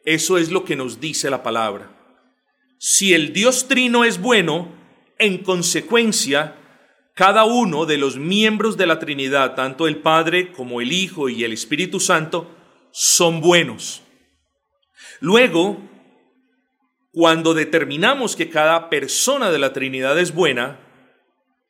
[0.05, 1.91] Eso es lo que nos dice la palabra.
[2.77, 4.69] Si el Dios trino es bueno,
[5.17, 6.55] en consecuencia,
[7.15, 11.43] cada uno de los miembros de la Trinidad, tanto el Padre como el Hijo y
[11.43, 12.49] el Espíritu Santo,
[12.91, 14.01] son buenos.
[15.19, 15.79] Luego,
[17.13, 20.79] cuando determinamos que cada persona de la Trinidad es buena,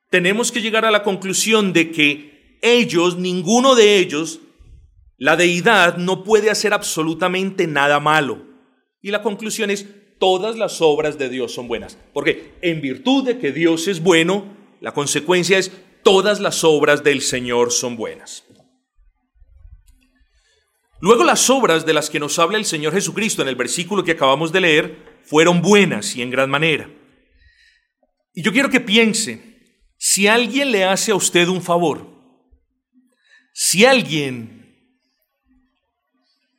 [0.10, 4.40] tenemos que llegar a la conclusión de que ellos, ninguno de ellos,
[5.18, 8.42] la deidad no puede hacer absolutamente nada malo.
[9.02, 9.86] Y la conclusión es,
[10.18, 11.98] todas las obras de Dios son buenas.
[12.14, 14.46] Porque en virtud de que Dios es bueno,
[14.80, 18.46] la consecuencia es, todas las obras del Señor son buenas.
[21.04, 24.14] Luego las obras de las que nos habla el Señor Jesucristo en el versículo que
[24.14, 26.90] acabamos de leer fueron buenas y en gran manera.
[28.34, 32.08] Y yo quiero que piense, si alguien le hace a usted un favor,
[33.54, 34.78] si alguien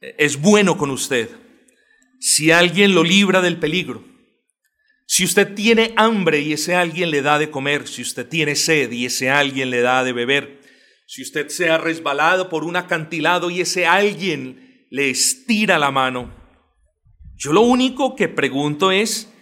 [0.03, 1.31] es bueno con usted,
[2.21, 4.05] si alguien lo libra del peligro,
[5.07, 8.93] si usted tiene hambre y ese alguien le da de comer, si usted tiene sed
[8.93, 10.61] y ese alguien le da de beber,
[11.07, 16.33] si usted se ha resbalado por un acantilado y ese alguien le estira la mano,
[17.37, 19.33] yo lo único que pregunto es,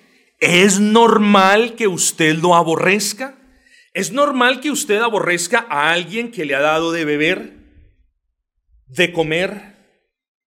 [0.41, 3.39] ¿es normal que usted lo aborrezca?
[3.95, 7.53] ¿Es normal que usted aborrezca a alguien que le ha dado de beber,
[8.87, 9.73] de comer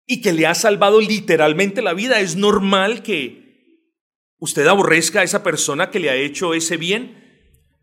[0.07, 2.19] y que le ha salvado literalmente la vida?
[2.19, 3.85] ¿Es normal que
[4.39, 7.23] usted aborrezca a esa persona que le ha hecho ese bien?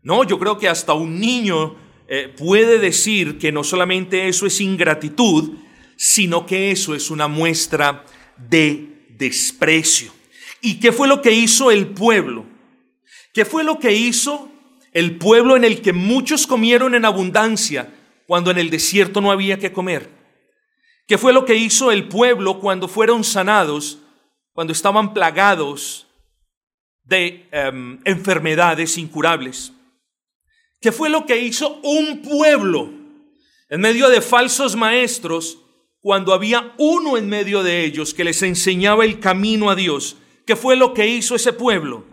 [0.01, 4.61] No, yo creo que hasta un niño eh, puede decir que no solamente eso es
[4.61, 5.53] ingratitud,
[5.95, 8.05] sino que eso es una muestra
[8.37, 10.11] de desprecio.
[10.61, 12.45] ¿Y qué fue lo que hizo el pueblo?
[13.33, 14.51] ¿Qué fue lo que hizo
[14.93, 17.93] el pueblo en el que muchos comieron en abundancia
[18.27, 20.09] cuando en el desierto no había que comer?
[21.07, 23.99] ¿Qué fue lo que hizo el pueblo cuando fueron sanados,
[24.53, 26.07] cuando estaban plagados
[27.03, 29.74] de em, enfermedades incurables?
[30.85, 32.91] ¿Qué fue lo que hizo un pueblo
[33.69, 35.57] en medio de falsos maestros
[35.99, 40.15] cuando había uno en medio de ellos que les enseñaba el camino a Dios?
[40.45, 42.05] ¿Qué fue lo que hizo ese pueblo?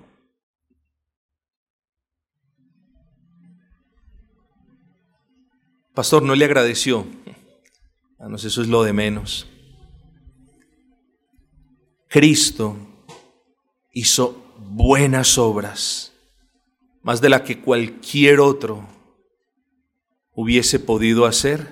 [5.92, 7.06] Pastor, no le agradeció.
[8.18, 9.46] A no, eso es lo de menos.
[12.08, 12.78] Cristo
[13.92, 16.11] hizo buenas obras
[17.02, 18.88] más de la que cualquier otro
[20.34, 21.68] hubiese podido hacer,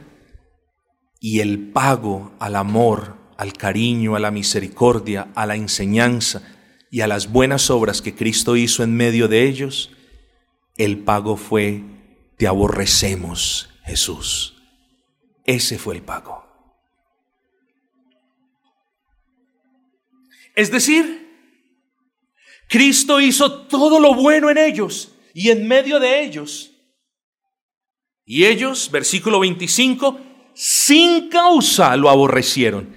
[1.21, 6.43] y el pago al amor, al cariño, a la misericordia, a la enseñanza
[6.91, 9.91] y a las buenas obras que Cristo hizo en medio de ellos,
[10.77, 11.83] el pago fue,
[12.39, 14.57] te aborrecemos, Jesús.
[15.45, 16.45] Ese fue el pago.
[20.57, 21.29] Es decir,
[22.69, 26.73] Cristo hizo todo lo bueno en ellos y en medio de ellos.
[28.25, 30.21] Y ellos, versículo 25,
[30.55, 32.97] sin causa lo aborrecieron.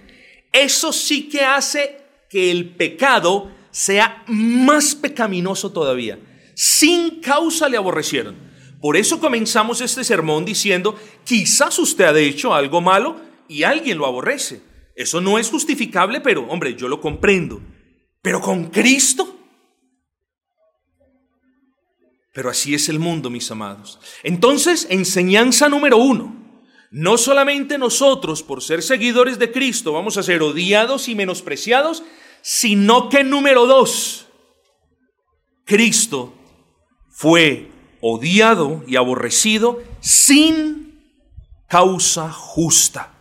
[0.52, 1.98] Eso sí que hace
[2.30, 6.20] que el pecado sea más pecaminoso todavía.
[6.56, 8.36] Sin causa le aborrecieron.
[8.80, 14.06] Por eso comenzamos este sermón diciendo, quizás usted ha hecho algo malo y alguien lo
[14.06, 14.62] aborrece.
[14.96, 17.62] Eso no es justificable, pero hombre, yo lo comprendo.
[18.22, 19.33] Pero con Cristo.
[22.34, 24.00] Pero así es el mundo, mis amados.
[24.24, 26.36] Entonces, enseñanza número uno.
[26.90, 32.04] No solamente nosotros, por ser seguidores de Cristo, vamos a ser odiados y menospreciados,
[32.42, 34.28] sino que número dos,
[35.66, 36.34] Cristo
[37.10, 37.72] fue
[38.02, 41.02] odiado y aborrecido sin
[41.68, 43.12] causa justa.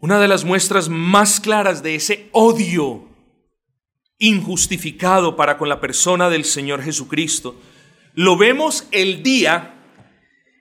[0.00, 3.11] Una de las muestras más claras de ese odio
[4.22, 7.60] injustificado para con la persona del Señor Jesucristo,
[8.14, 9.74] lo vemos el día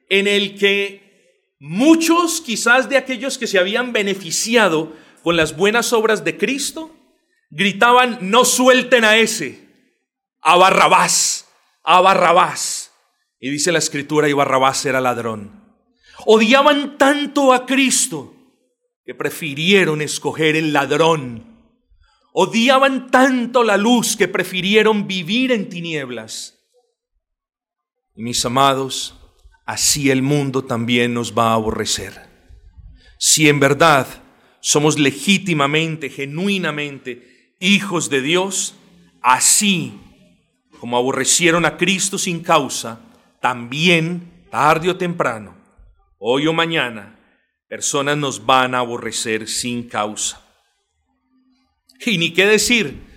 [0.10, 6.24] en el que muchos quizás de aquellos que se habían beneficiado con las buenas obras
[6.24, 6.90] de Cristo,
[7.52, 9.70] gritaban, no suelten a ese,
[10.42, 11.48] a Barrabás,
[11.84, 12.92] a Barrabás.
[13.40, 15.62] Y dice la escritura, y Barrabás era ladrón.
[16.26, 18.34] Odiaban tanto a Cristo
[19.06, 21.51] que prefirieron escoger el ladrón.
[22.34, 26.58] Odiaban tanto la luz que prefirieron vivir en tinieblas.
[28.16, 29.16] Y mis amados,
[29.66, 32.30] así el mundo también nos va a aborrecer.
[33.18, 34.08] Si en verdad
[34.62, 38.76] somos legítimamente, genuinamente hijos de Dios,
[39.22, 40.00] así
[40.80, 43.00] como aborrecieron a Cristo sin causa,
[43.40, 45.56] también, tarde o temprano,
[46.18, 47.20] hoy o mañana,
[47.68, 50.42] personas nos van a aborrecer sin causa.
[52.06, 53.12] Y ni qué decir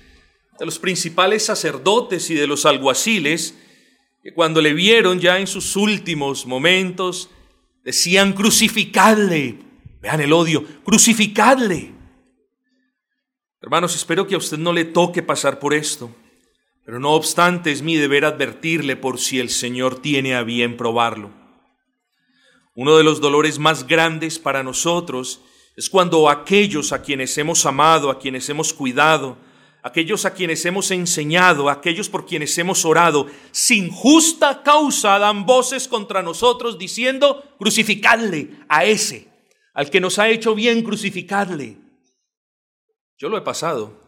[0.59, 3.57] de los principales sacerdotes y de los alguaciles,
[4.22, 7.30] que cuando le vieron ya en sus últimos momentos,
[7.82, 9.59] decían crucificadle.
[10.01, 11.93] Vean el odio, crucificadle.
[13.61, 16.14] Hermanos, espero que a usted no le toque pasar por esto,
[16.85, 21.30] pero no obstante es mi deber advertirle por si el Señor tiene a bien probarlo.
[22.74, 25.41] Uno de los dolores más grandes para nosotros
[25.77, 29.37] es cuando aquellos a quienes hemos amado, a quienes hemos cuidado,
[29.83, 35.89] aquellos a quienes hemos enseñado, aquellos por quienes hemos orado, sin justa causa dan voces
[35.89, 39.29] contra nosotros diciendo, crucificadle a ese,
[39.75, 41.77] al que nos ha hecho bien, crucificadle.
[43.18, 44.01] Yo lo he pasado.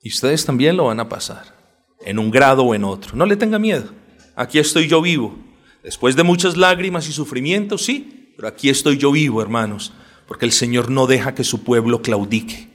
[0.00, 1.54] Y ustedes también lo van a pasar,
[2.00, 3.14] en un grado o en otro.
[3.14, 3.92] No le tenga miedo.
[4.36, 5.36] Aquí estoy yo vivo.
[5.82, 9.92] Después de muchas lágrimas y sufrimientos, sí, pero aquí estoy yo vivo, hermanos,
[10.28, 12.68] porque el Señor no deja que su pueblo claudique.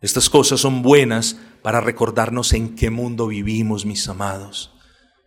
[0.00, 4.72] Estas cosas son buenas para recordarnos en qué mundo vivimos, mis amados.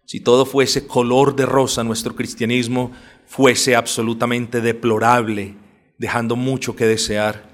[0.05, 2.91] Si todo fuese color de rosa, nuestro cristianismo
[3.25, 5.55] fuese absolutamente deplorable,
[5.97, 7.49] dejando mucho que desear.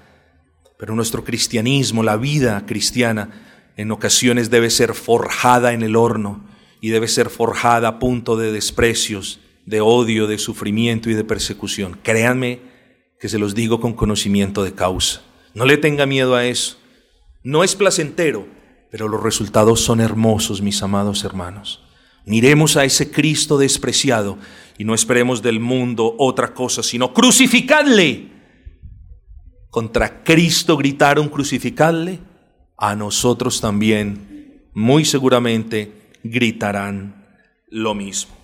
[0.78, 6.44] Pero nuestro cristianismo, la vida cristiana, en ocasiones debe ser forjada en el horno
[6.80, 11.98] y debe ser forjada a punto de desprecios, de odio, de sufrimiento y de persecución.
[12.02, 12.60] Créanme
[13.20, 15.22] que se los digo con conocimiento de causa.
[15.54, 16.78] No le tenga miedo a eso.
[17.44, 18.46] No es placentero,
[18.90, 21.82] pero los resultados son hermosos, mis amados hermanos.
[22.24, 24.38] Miremos a ese Cristo despreciado
[24.78, 28.30] y no esperemos del mundo otra cosa, sino crucificadle.
[29.70, 32.20] Contra Cristo gritaron crucificadle,
[32.76, 37.26] a nosotros también, muy seguramente, gritarán
[37.68, 38.41] lo mismo.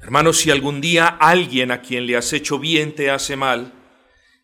[0.00, 3.72] Hermanos, si algún día alguien a quien le has hecho bien te hace mal,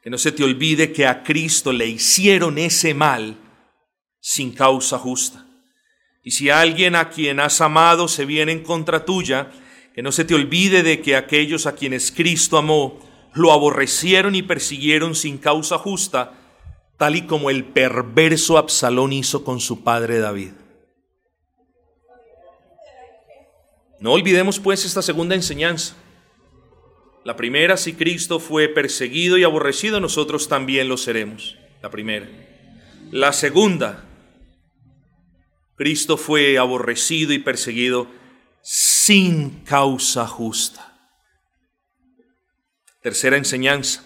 [0.03, 3.37] que no se te olvide que a Cristo le hicieron ese mal
[4.21, 5.47] sin causa justa.
[6.25, 9.51] Y si alguien a quien has amado se viene en contra tuya,
[9.95, 13.01] que no se te olvide de que aquellos a quienes Cristo amó
[13.35, 16.33] lo aborrecieron y persiguieron sin causa justa,
[16.99, 20.53] tal y como el perverso Absalón hizo con su padre David.
[24.03, 25.95] No olvidemos pues esta segunda enseñanza.
[27.25, 31.57] La primera, si Cristo fue perseguido y aborrecido, nosotros también lo seremos.
[31.83, 32.29] La primera.
[33.13, 34.05] La segunda,
[35.77, 38.09] Cristo fue aborrecido y perseguido
[38.61, 41.13] sin causa justa.
[43.03, 44.05] Tercera enseñanza.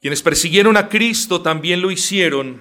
[0.00, 2.60] Quienes persiguieron a Cristo también lo hicieron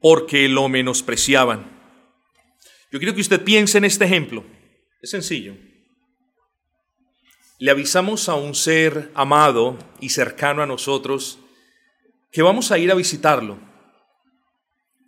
[0.00, 1.73] porque lo menospreciaban.
[2.94, 4.44] Yo quiero que usted piense en este ejemplo.
[5.02, 5.56] Es sencillo.
[7.58, 11.40] Le avisamos a un ser amado y cercano a nosotros
[12.30, 13.58] que vamos a ir a visitarlo.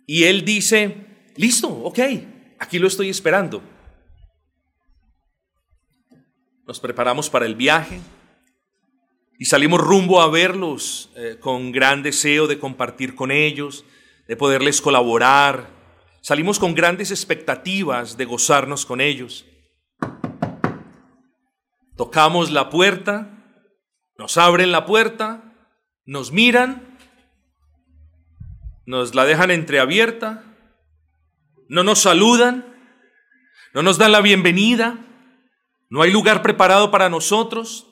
[0.05, 0.97] Y él dice,
[1.37, 1.99] listo, ok,
[2.59, 3.63] aquí lo estoy esperando.
[6.65, 8.01] Nos preparamos para el viaje
[9.39, 13.85] y salimos rumbo a verlos eh, con gran deseo de compartir con ellos,
[14.27, 15.76] de poderles colaborar.
[16.27, 19.45] Salimos con grandes expectativas de gozarnos con ellos.
[21.95, 23.45] Tocamos la puerta,
[24.17, 25.55] nos abren la puerta,
[26.03, 26.97] nos miran,
[28.85, 30.43] nos la dejan entreabierta,
[31.69, 32.75] no nos saludan,
[33.73, 34.97] no nos dan la bienvenida,
[35.89, 37.87] no hay lugar preparado para nosotros,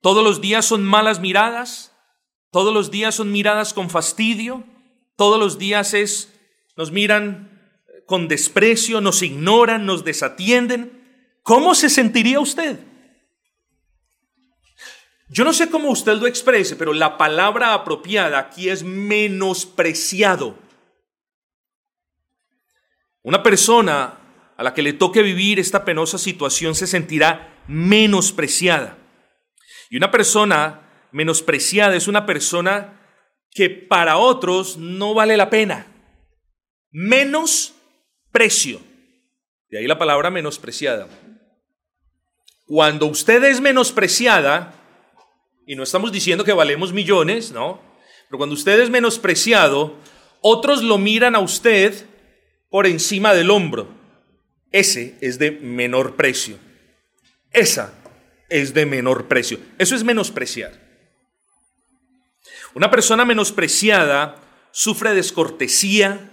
[0.00, 1.94] todos los días son malas miradas,
[2.50, 4.64] todos los días son miradas con fastidio,
[5.16, 6.32] todos los días es,
[6.78, 7.53] nos miran
[8.06, 11.02] con desprecio, nos ignoran, nos desatienden.
[11.42, 12.78] ¿Cómo se sentiría usted?
[15.28, 20.58] Yo no sé cómo usted lo exprese, pero la palabra apropiada aquí es menospreciado.
[23.22, 24.18] Una persona
[24.56, 28.98] a la que le toque vivir esta penosa situación se sentirá menospreciada.
[29.90, 33.00] Y una persona menospreciada es una persona
[33.50, 35.86] que para otros no vale la pena.
[38.34, 38.80] Menosprecio.
[39.70, 41.08] De ahí la palabra menospreciada.
[42.66, 44.74] Cuando usted es menospreciada,
[45.66, 47.80] y no estamos diciendo que valemos millones, ¿no?
[48.28, 49.94] Pero cuando usted es menospreciado,
[50.40, 52.06] otros lo miran a usted
[52.70, 54.04] por encima del hombro
[54.74, 56.58] ese es de menor precio.
[57.52, 57.94] Esa
[58.48, 59.60] es de menor precio.
[59.78, 60.72] Eso es menospreciar.
[62.74, 64.34] Una persona menospreciada
[64.72, 66.28] sufre descortesía,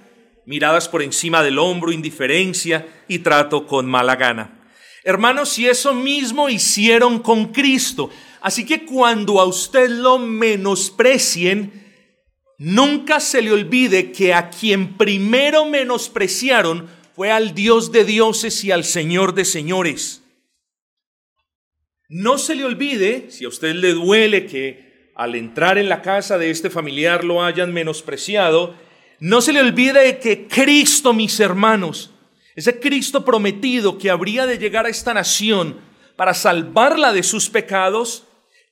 [0.45, 4.61] miradas por encima del hombro, indiferencia y trato con mala gana.
[5.03, 8.09] Hermanos, si eso mismo hicieron con Cristo.
[8.41, 11.71] Así que cuando a usted lo menosprecien,
[12.57, 18.71] nunca se le olvide que a quien primero menospreciaron fue al Dios de dioses y
[18.71, 20.23] al Señor de señores.
[22.09, 26.37] No se le olvide, si a usted le duele que al entrar en la casa
[26.37, 28.75] de este familiar lo hayan menospreciado,
[29.22, 32.09] no se le olvide que Cristo, mis hermanos,
[32.55, 35.78] ese Cristo prometido que habría de llegar a esta nación
[36.15, 38.24] para salvarla de sus pecados,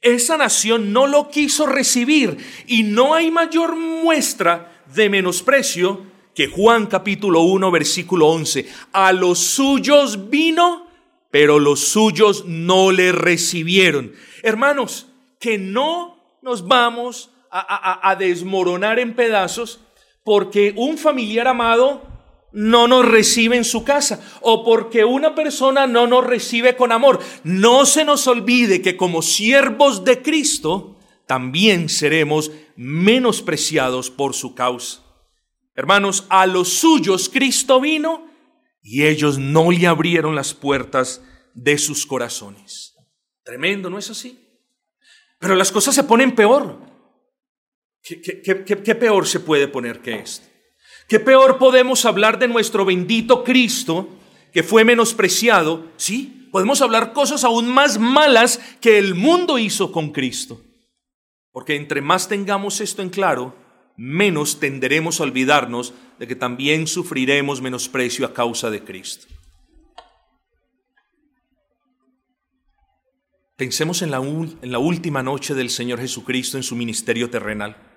[0.02, 6.02] esa nación no lo quiso recibir y no hay mayor muestra de menosprecio
[6.34, 10.88] que Juan capítulo 1 versículo 11, a los suyos vino,
[11.30, 14.14] pero los suyos no le recibieron.
[14.42, 15.06] Hermanos,
[15.40, 19.82] que no nos vamos a, a desmoronar en pedazos
[20.24, 22.10] porque un familiar amado
[22.52, 27.20] no nos recibe en su casa o porque una persona no nos recibe con amor.
[27.44, 30.98] No se nos olvide que como siervos de Cristo
[31.28, 35.02] también seremos menospreciados por su causa.
[35.76, 38.28] Hermanos, a los suyos Cristo vino
[38.82, 41.22] y ellos no le abrieron las puertas
[41.54, 42.96] de sus corazones.
[43.44, 44.40] Tremendo, ¿no es así?
[45.40, 46.89] Pero las cosas se ponen peor.
[48.04, 50.48] ¿Qué, peor se puede poner que esto?
[51.08, 54.10] ¿Qué peor podemos hablar de nuestro bendito Cristo
[54.54, 55.88] que fue menospreciado?
[55.98, 60.62] Sí, podemos hablar cosas aún más malas que el mundo hizo con Cristo.
[61.52, 63.56] Porque entre más tengamos esto en claro,
[63.98, 69.28] menos tenderemos a olvidarnos de que también sufriremos menosprecio a causa de Cristo.
[73.58, 77.89] Pensemos en la, en la última noche del Señor Jesucristo en su ministerio terrenal.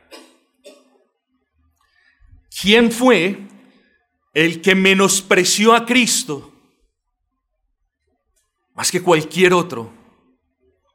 [2.63, 3.49] ¿Quién fue
[4.33, 6.53] el que menospreció a Cristo
[8.73, 9.93] más que cualquier otro?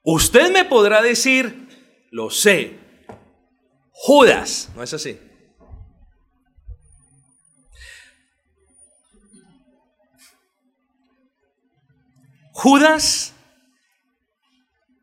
[0.02, 2.80] Usted me podrá decir, lo sé,
[3.92, 5.20] Judas, ¿no es así?
[12.54, 13.34] Judas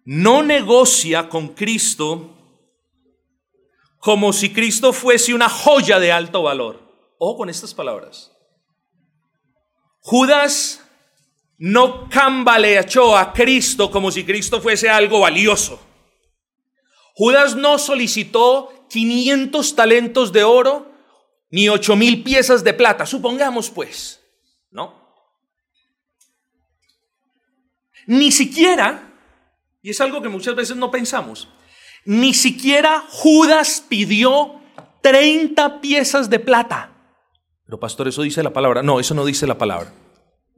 [0.07, 2.34] no negocia con Cristo
[4.05, 6.79] como si Cristo fuese una joya de alto valor.
[7.17, 8.31] Ojo con estas palabras.
[10.01, 10.85] Judas
[11.57, 15.81] no cambaleachó a Cristo como si Cristo fuese algo valioso.
[17.15, 20.93] Judas no solicitó 500 talentos de oro
[21.49, 24.21] ni 8 mil piezas de plata, supongamos pues,
[24.71, 25.03] ¿no?
[28.07, 29.11] Ni siquiera
[29.81, 31.49] Y es algo que muchas veces no pensamos.
[32.05, 34.61] Ni siquiera Judas pidió
[35.01, 36.91] 30 piezas de plata.
[37.65, 38.83] Pero pastor, eso dice la palabra.
[38.83, 39.93] No, eso no dice la palabra.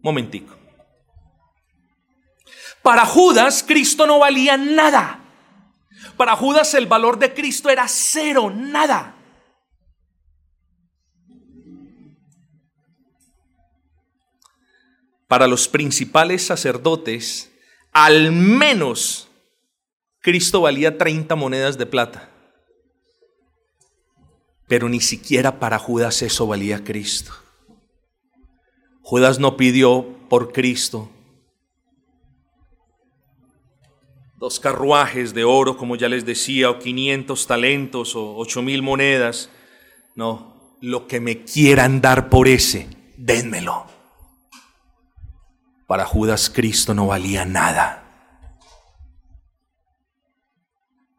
[0.03, 0.57] Momentico.
[2.82, 5.20] Para Judas, Cristo no valía nada.
[6.16, 9.14] Para Judas el valor de Cristo era cero, nada.
[15.26, 17.51] Para los principales sacerdotes,
[17.92, 19.28] al menos
[20.27, 22.29] Cristo valía 30 monedas de plata.
[24.66, 27.31] Pero ni siquiera para Judas eso valía Cristo.
[29.03, 31.09] Judas no pidió por Cristo
[34.37, 39.49] dos carruajes de oro, como ya les decía, o 500 talentos, o ocho mil monedas.
[40.16, 43.87] No, lo que me quieran dar por ese, dénmelo.
[45.87, 48.05] Para Judas Cristo no valía nada.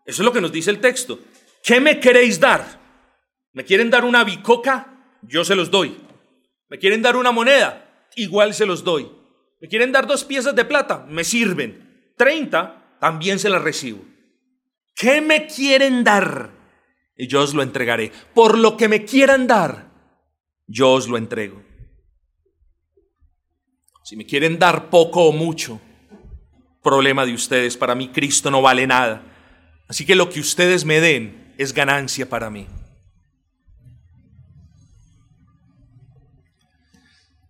[0.08, 1.20] Eso es lo que nos dice el texto.
[1.62, 2.80] ¿Qué me queréis dar?
[3.52, 5.18] ¿Me quieren dar una bicoca?
[5.22, 5.98] Yo se los doy.
[6.70, 8.08] ¿Me quieren dar una moneda?
[8.16, 9.12] Igual se los doy.
[9.60, 11.06] ¿Me quieren dar dos piezas de plata?
[11.10, 12.14] Me sirven.
[12.16, 14.00] Treinta, también se las recibo.
[14.96, 16.52] ¿Qué me quieren dar?
[17.18, 18.14] Y yo os lo entregaré.
[18.34, 19.92] Por lo que me quieran dar,
[20.68, 21.62] yo os lo entrego.
[24.06, 25.82] Si me quieren dar poco o mucho,
[26.82, 27.76] problema de ustedes.
[27.76, 29.27] Para mí Cristo no vale nada.
[29.88, 32.68] Así que lo que ustedes me den es ganancia para mí.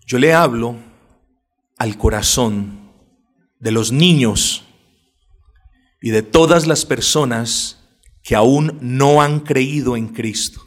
[0.06, 0.78] Yo le hablo
[1.78, 2.92] al corazón
[3.60, 4.64] de los niños
[6.02, 7.78] y de todas las personas
[8.24, 10.64] que aún no han creído en Cristo.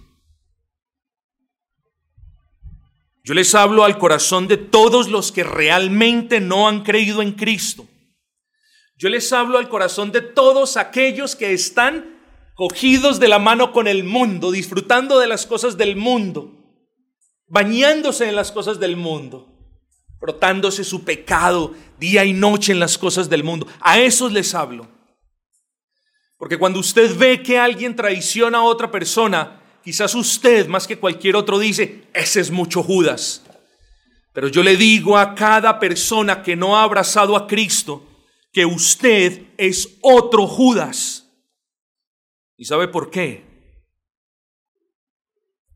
[3.23, 7.87] Yo les hablo al corazón de todos los que realmente no han creído en Cristo.
[9.01, 12.21] Yo les hablo al corazón de todos aquellos que están
[12.55, 16.53] cogidos de la mano con el mundo, disfrutando de las cosas del mundo,
[17.49, 19.49] bañándose en las cosas del mundo,
[20.19, 23.67] frotándose su pecado día y noche en las cosas del mundo.
[23.81, 24.87] A esos les hablo.
[26.37, 31.37] Porque cuando usted ve que alguien traiciona a otra persona, Quizás usted más que cualquier
[31.37, 33.43] otro dice, ese es mucho Judas.
[34.33, 38.07] Pero yo le digo a cada persona que no ha abrazado a Cristo
[38.53, 41.29] que usted es otro Judas.
[42.57, 43.45] ¿Y sabe por qué?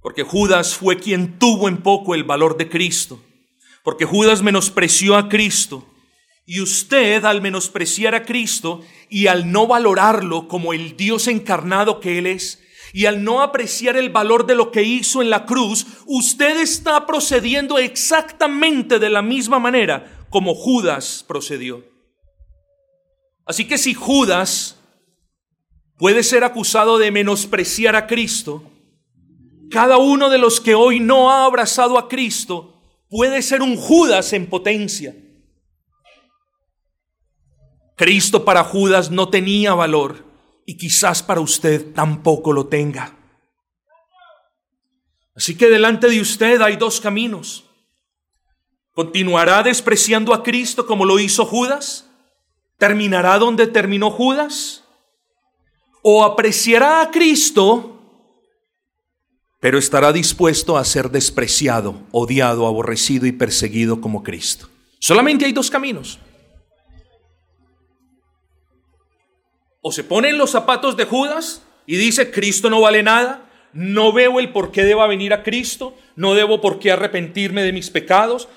[0.00, 3.20] Porque Judas fue quien tuvo en poco el valor de Cristo.
[3.82, 5.86] Porque Judas menospreció a Cristo.
[6.46, 12.18] Y usted al menospreciar a Cristo y al no valorarlo como el Dios encarnado que
[12.18, 12.60] Él es,
[12.92, 17.06] y al no apreciar el valor de lo que hizo en la cruz, usted está
[17.06, 21.93] procediendo exactamente de la misma manera como Judas procedió.
[23.46, 24.76] Así que si Judas
[25.96, 28.70] puede ser acusado de menospreciar a Cristo,
[29.70, 34.32] cada uno de los que hoy no ha abrazado a Cristo puede ser un Judas
[34.32, 35.14] en potencia.
[37.96, 40.24] Cristo para Judas no tenía valor
[40.66, 43.16] y quizás para usted tampoco lo tenga.
[45.36, 47.64] Así que delante de usted hay dos caminos.
[48.92, 52.08] ¿Continuará despreciando a Cristo como lo hizo Judas?
[52.84, 54.84] ¿Terminará donde terminó Judas?
[56.02, 57.98] ¿O apreciará a Cristo,
[59.58, 64.68] pero estará dispuesto a ser despreciado, odiado, aborrecido y perseguido como Cristo?
[64.98, 66.18] Solamente hay dos caminos.
[69.86, 74.14] o se pone en los zapatos de Judas y dice, Cristo no vale nada, no
[74.14, 77.90] veo el por qué deba venir a Cristo, no debo por qué arrepentirme de mis
[77.90, 78.48] pecados,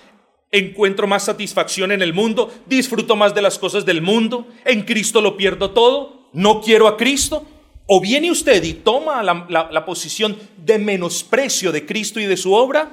[0.51, 5.21] encuentro más satisfacción en el mundo, disfruto más de las cosas del mundo, en Cristo
[5.21, 7.45] lo pierdo todo, no quiero a Cristo.
[7.89, 12.51] O viene usted y toma la, la posición de menosprecio de Cristo y de su
[12.51, 12.91] obra,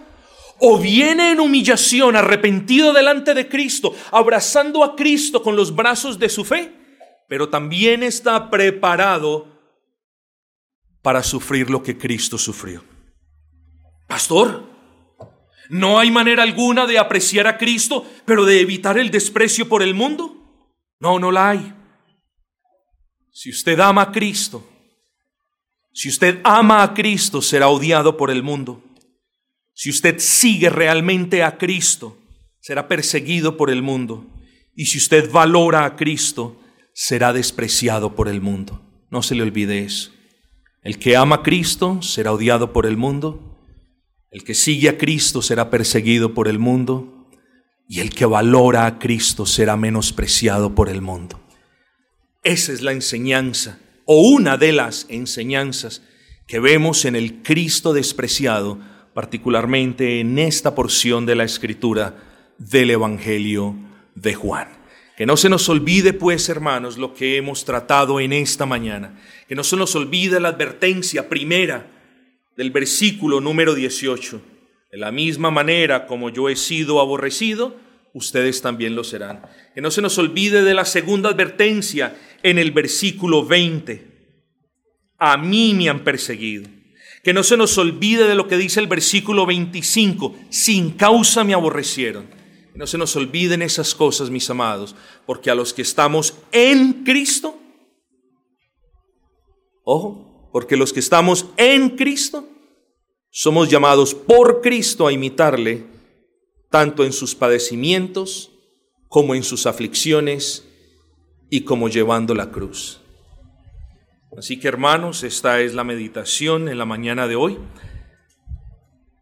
[0.60, 6.28] o viene en humillación, arrepentido delante de Cristo, abrazando a Cristo con los brazos de
[6.28, 6.84] su fe
[7.28, 9.48] pero también está preparado
[11.02, 12.84] para sufrir lo que Cristo sufrió.
[14.06, 14.64] Pastor,
[15.68, 19.94] ¿no hay manera alguna de apreciar a Cristo, pero de evitar el desprecio por el
[19.94, 20.66] mundo?
[21.00, 21.74] No, no la hay.
[23.32, 24.68] Si usted ama a Cristo,
[25.92, 28.82] si usted ama a Cristo, será odiado por el mundo.
[29.74, 32.18] Si usted sigue realmente a Cristo,
[32.60, 34.26] será perseguido por el mundo.
[34.74, 36.60] Y si usted valora a Cristo,
[36.92, 38.80] será despreciado por el mundo.
[39.10, 40.10] No se le olvide eso.
[40.82, 43.53] El que ama a Cristo será odiado por el mundo.
[44.34, 47.28] El que sigue a Cristo será perseguido por el mundo.
[47.88, 51.40] Y el que valora a Cristo será menospreciado por el mundo.
[52.42, 56.02] Esa es la enseñanza, o una de las enseñanzas
[56.48, 58.80] que vemos en el Cristo despreciado,
[59.14, 62.16] particularmente en esta porción de la Escritura
[62.58, 63.76] del Evangelio
[64.16, 64.66] de Juan.
[65.16, 69.16] Que no se nos olvide, pues, hermanos, lo que hemos tratado en esta mañana.
[69.46, 71.93] Que no se nos olvide la advertencia primera
[72.56, 74.40] del versículo número 18.
[74.90, 77.76] De la misma manera como yo he sido aborrecido,
[78.12, 79.42] ustedes también lo serán.
[79.74, 84.14] Que no se nos olvide de la segunda advertencia en el versículo 20.
[85.18, 86.68] A mí me han perseguido.
[87.22, 90.36] Que no se nos olvide de lo que dice el versículo 25.
[90.50, 92.26] Sin causa me aborrecieron.
[92.72, 94.94] Que no se nos olviden esas cosas, mis amados,
[95.26, 97.58] porque a los que estamos en Cristo,
[99.84, 102.48] ojo, porque los que estamos en Cristo,
[103.28, 105.84] somos llamados por Cristo a imitarle,
[106.70, 108.52] tanto en sus padecimientos
[109.08, 110.64] como en sus aflicciones
[111.50, 113.00] y como llevando la cruz.
[114.38, 117.58] Así que hermanos, esta es la meditación en la mañana de hoy,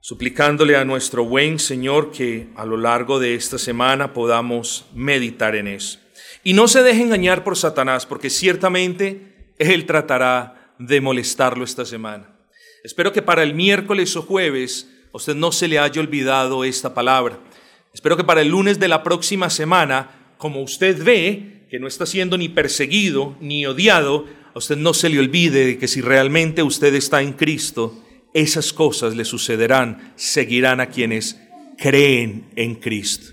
[0.03, 5.69] suplicándole a nuestro buen Señor que a lo largo de esta semana podamos meditar en
[5.69, 5.99] eso.
[6.45, 12.29] Y no se deje engañar por Satanás, porque ciertamente Él tratará de molestarlo esta semana.
[12.85, 16.95] Espero que para el miércoles o jueves a usted no se le haya olvidado esta
[16.95, 17.39] palabra.
[17.95, 22.07] Espero que para el lunes de la próxima semana, como usted ve que no está
[22.07, 26.95] siendo ni perseguido ni odiado, a usted no se le olvide que si realmente usted
[26.95, 28.03] está en Cristo,
[28.35, 31.41] esas cosas le sucederán, seguirán a quienes
[31.79, 33.33] creen en Cristo.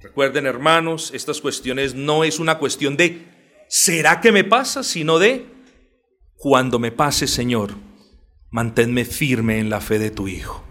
[0.00, 3.24] Recuerden, hermanos, estas cuestiones no es una cuestión de
[3.68, 4.82] ¿será que me pasa?
[4.82, 5.46] sino de
[6.42, 7.76] cuando me pase, Señor,
[8.50, 10.64] manténme firme en la fe de tu Hijo.